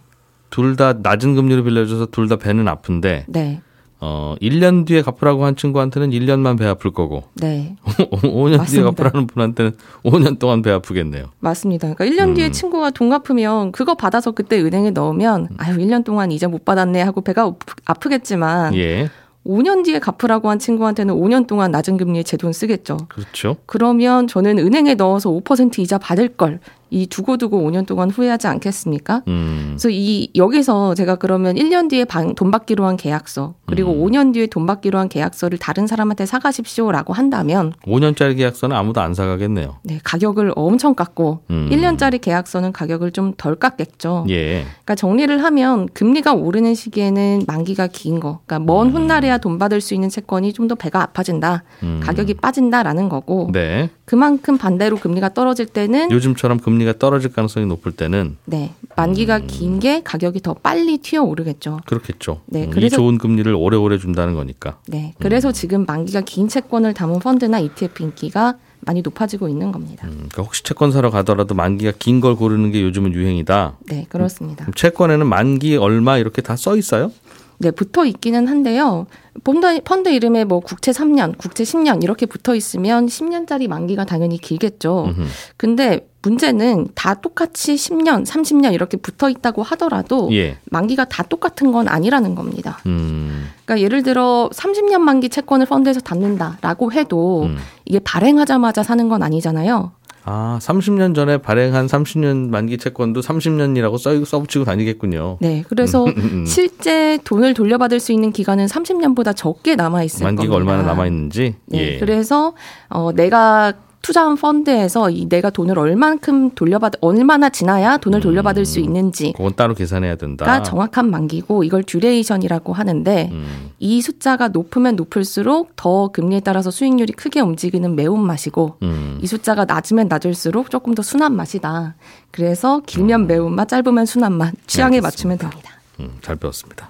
둘 0.49 0.75
다 0.77 0.93
낮은 0.93 1.35
금리로 1.35 1.63
빌려줘서 1.65 2.05
둘 2.07 2.27
다 2.29 2.37
배는 2.37 2.67
아픈데 2.69 3.25
네. 3.27 3.61
어 4.01 4.35
1년 4.41 4.85
뒤에 4.85 5.01
갚으라고 5.01 5.43
한 5.43 5.55
친구한테는 5.57 6.11
1년만 6.11 6.57
배 6.57 6.65
아플 6.65 6.91
거고 6.91 7.23
네. 7.35 7.75
5년 7.83 8.49
뒤에 8.51 8.57
맞습니다. 8.57 8.91
갚으라는 8.91 9.27
분한테는 9.27 9.71
5년 10.03 10.39
동안 10.39 10.61
배 10.61 10.71
아프겠네요. 10.71 11.25
맞습니다. 11.39 11.93
그러니까 11.93 12.05
1년 12.05 12.33
뒤에 12.35 12.47
음. 12.47 12.51
친구가 12.51 12.91
돈 12.91 13.09
갚으면 13.09 13.71
그거 13.73 13.95
받아서 13.95 14.31
그때 14.31 14.61
은행에 14.61 14.91
넣으면 14.91 15.49
아유 15.57 15.77
1년 15.77 16.05
동안 16.05 16.31
이자 16.31 16.47
못 16.47 16.63
받았네 16.63 17.01
하고 17.01 17.21
배가 17.21 17.51
아프겠지만 17.85 18.73
예. 18.75 19.09
5년 19.45 19.83
뒤에 19.83 19.99
갚으라고 19.99 20.49
한 20.49 20.59
친구한테는 20.59 21.13
5년 21.15 21.47
동안 21.47 21.71
낮은 21.71 21.97
금리에 21.97 22.23
제 22.23 22.37
돈 22.37 22.53
쓰겠죠. 22.53 22.97
그렇죠. 23.09 23.55
그러면 23.65 24.27
저는 24.27 24.59
은행에 24.59 24.95
넣어서 24.95 25.29
5% 25.31 25.79
이자 25.79 25.97
받을 25.97 26.27
걸 26.29 26.59
이 26.91 27.07
두고두고 27.07 27.59
5년 27.69 27.85
동안 27.85 28.09
후회하지 28.09 28.47
않겠습니까? 28.47 29.23
음. 29.27 29.67
그래서 29.71 29.89
이 29.91 30.29
여기서 30.35 30.95
제가 30.95 31.15
그러면 31.15 31.55
1년 31.55 31.89
뒤에 31.89 32.05
방- 32.05 32.35
돈 32.35 32.51
받기로 32.51 32.85
한 32.85 32.97
계약서 32.97 33.53
그리고 33.65 33.91
음. 33.91 34.01
5년 34.05 34.33
뒤에 34.33 34.47
돈 34.47 34.65
받기로 34.65 34.97
한 34.99 35.07
계약서를 35.09 35.57
다른 35.57 35.87
사람한테 35.87 36.25
사가십시오라고 36.25 37.13
한다면 37.13 37.73
5년짜리 37.85 38.35
계약서는 38.37 38.75
아무도 38.75 39.01
안 39.01 39.13
사가겠네요. 39.13 39.77
네, 39.83 39.99
가격을 40.03 40.53
엄청 40.55 40.95
깎고 40.95 41.41
음. 41.49 41.69
1년짜리 41.71 42.19
계약서는 42.21 42.71
가격을 42.71 43.11
좀 43.11 43.33
덜 43.37 43.55
깎겠죠. 43.55 44.25
예. 44.29 44.63
그러니까 44.83 44.95
정리를 44.95 45.43
하면 45.43 45.87
금리가 45.93 46.33
오르는 46.33 46.73
시기에는 46.75 47.43
만기가 47.47 47.87
긴 47.87 48.19
거, 48.19 48.39
그러니까 48.45 48.59
먼 48.71 48.89
훗날에야 48.89 49.37
돈 49.37 49.57
받을 49.59 49.81
수 49.81 49.93
있는 49.93 50.09
채권이 50.09 50.53
좀 50.53 50.67
더 50.69 50.75
배가 50.75 51.01
아파진다, 51.01 51.63
음. 51.81 51.99
가격이 52.03 52.35
빠진다라는 52.35 53.09
거고 53.09 53.49
네. 53.51 53.89
그만큼 54.05 54.57
반대로 54.59 54.97
금리가 54.97 55.33
떨어질 55.33 55.65
때는 55.65 56.11
요즘처럼 56.11 56.59
금리 56.59 56.78
가 56.85 56.93
떨어질 56.97 57.31
가능성이 57.31 57.65
높을 57.65 57.91
때는 57.91 58.37
네 58.45 58.73
만기가 58.95 59.39
긴게 59.39 60.01
가격이 60.03 60.41
더 60.41 60.53
빨리 60.53 60.97
튀어 60.97 61.23
오르겠죠. 61.23 61.79
그렇겠죠. 61.85 62.41
네, 62.47 62.63
음, 62.63 62.67
이 62.69 62.71
그래서- 62.71 62.97
좋은 62.97 63.17
금리를 63.17 63.53
오래오래 63.53 63.97
준다는 63.97 64.33
거니까. 64.35 64.77
네, 64.87 65.13
그래서 65.19 65.51
지금 65.51 65.85
만기가 65.85 66.21
긴 66.21 66.47
채권을 66.47 66.93
담은 66.93 67.19
펀드나 67.19 67.59
ETF 67.59 68.03
인기가 68.03 68.55
많이 68.81 69.01
높아지고 69.01 69.49
있는 69.49 69.71
겁니다. 69.71 70.07
음, 70.07 70.11
그러니까 70.13 70.43
혹시 70.43 70.63
채권 70.63 70.91
사러 70.91 71.09
가더라도 71.09 71.53
만기가 71.53 71.91
긴 71.99 72.21
걸 72.21 72.35
고르는 72.35 72.71
게 72.71 72.81
요즘은 72.81 73.13
유행이다. 73.13 73.77
네, 73.87 74.05
그렇습니다. 74.09 74.65
채권에는 74.75 75.25
만기 75.27 75.75
얼마 75.77 76.17
이렇게 76.17 76.41
다 76.41 76.55
써 76.55 76.75
있어요? 76.77 77.11
네, 77.59 77.71
붙어 77.71 78.05
있기는 78.05 78.47
한데요. 78.47 79.05
펀드, 79.43 79.81
펀드 79.83 80.09
이름에 80.09 80.45
뭐 80.45 80.61
국채 80.61 80.91
3년, 80.91 81.37
국채 81.37 81.63
10년 81.63 82.03
이렇게 82.03 82.25
붙어 82.25 82.55
있으면 82.55 83.07
10년짜리 83.07 83.67
만기가 83.67 84.05
당연히 84.05 84.37
길겠죠. 84.37 85.05
음흠. 85.09 85.27
근데 85.57 86.07
문제는 86.21 86.87
다 86.95 87.15
똑같이 87.15 87.75
10년, 87.75 88.25
30년 88.25 88.73
이렇게 88.73 88.97
붙어 88.97 89.29
있다고 89.29 89.63
하더라도 89.63 90.29
예. 90.31 90.57
만기가 90.65 91.05
다 91.05 91.23
똑같은 91.23 91.71
건 91.71 91.87
아니라는 91.87 92.35
겁니다. 92.35 92.79
음, 92.85 93.49
그러니까 93.65 93.83
예를 93.83 94.03
들어 94.03 94.49
30년 94.53 94.99
만기 94.99 95.29
채권을 95.29 95.65
펀드에서 95.65 96.01
담는다라고 96.01 96.91
해도 96.91 97.43
음. 97.43 97.57
이게 97.85 97.99
발행하자마자 97.99 98.83
사는 98.83 99.07
건 99.07 99.23
아니잖아요. 99.23 99.91
아, 100.25 100.59
30년 100.61 101.15
전에 101.15 101.37
발행한 101.37 101.87
30년 101.87 102.49
만기 102.49 102.77
채권도 102.77 103.21
30년이라고 103.21 103.97
써, 103.97 104.23
써붙이고 104.23 104.65
다니겠군요. 104.65 105.37
네, 105.41 105.63
그래서 105.67 106.05
음. 106.05 106.45
실제 106.45 107.17
돈을 107.23 107.53
돌려받을 107.53 107.99
수 107.99 108.11
있는 108.11 108.31
기간은 108.31 108.65
30년보다 108.67 109.35
적게 109.35 109.75
남아 109.75 110.03
있을 110.03 110.25
만기가 110.25 110.51
겁니다. 110.53 110.71
얼마나 110.71 110.87
남아 110.87 111.07
있는지. 111.07 111.55
네, 111.65 111.95
예. 111.95 111.99
그래서 111.99 112.53
어, 112.89 113.11
내가 113.11 113.73
투자한 114.01 114.37
펀드에서 114.37 115.09
이 115.09 115.27
내가 115.27 115.49
돈을 115.49 115.77
얼만큼 115.77 116.51
돌려받 116.51 116.93
얼마나 117.01 117.49
지나야 117.49 117.97
돈을 117.97 118.21
돌려받을 118.21 118.65
수 118.65 118.79
있는지가 118.79 119.37
그건 119.37 119.55
따로 119.55 119.73
계산해야 119.73 120.15
된다. 120.15 120.45
정확한 120.63 121.09
만기고 121.09 121.63
이걸 121.63 121.83
duration이라고 121.83 122.73
하는데 122.73 123.29
음, 123.31 123.71
이 123.79 124.01
숫자가 124.01 124.49
높으면 124.49 124.95
높을수록 124.95 125.75
더 125.75 126.09
금리에 126.09 126.39
따라서 126.39 126.71
수익률이 126.71 127.13
크게 127.13 127.41
움직이는 127.41 127.95
매운 127.95 128.21
맛이고 128.25 128.77
음. 128.83 129.19
이 129.21 129.27
숫자가 129.27 129.65
낮으면 129.65 130.07
낮을수록 130.07 130.69
조금 130.69 130.95
더 130.95 131.01
순한 131.01 131.35
맛이다. 131.35 131.95
그래서 132.31 132.81
길면 132.85 133.27
매운맛, 133.27 133.67
짧으면 133.67 134.05
순한 134.05 134.33
맛 134.33 134.53
취향에. 134.67 135.01
맞추면 135.01 135.37
됩니다. 135.37 135.71
음, 135.99 136.17
잘 136.21 136.35
배웠습니다. 136.35 136.87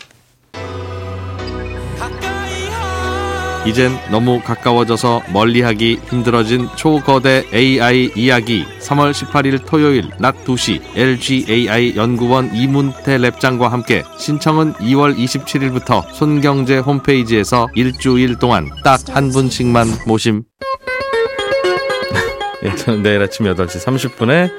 이젠 3.65 3.91
너무 4.09 4.41
가까워져서 4.41 5.23
멀리하기 5.33 5.99
힘들어진 6.09 6.69
초거대 6.75 7.43
AI 7.53 8.11
이야기 8.15 8.65
3월 8.79 9.11
18일 9.11 9.65
토요일 9.65 10.09
낮 10.17 10.33
2시 10.45 10.81
LG 10.95 11.45
AI 11.45 11.95
연구원 11.97 12.55
이문태 12.55 13.17
lab장과 13.17 13.69
함께 13.69 14.03
신청은 14.17 14.73
2월 14.75 15.15
27일부터 15.17 16.03
손경제 16.13 16.77
홈페이지에서 16.79 17.67
일주일 17.75 18.39
동안 18.39 18.69
딱 18.83 18.99
한 19.09 19.29
분씩만 19.31 19.87
모심. 20.05 20.43
예, 22.63 22.73
저는 22.75 23.01
내일 23.03 23.21
아침 23.21 23.45
8시 23.45 23.83
30분에 23.83 24.51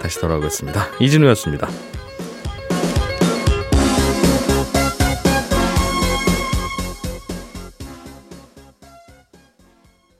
다시 0.00 0.20
돌아오겠습니다. 0.20 0.88
이진우였습니다. 1.00 1.68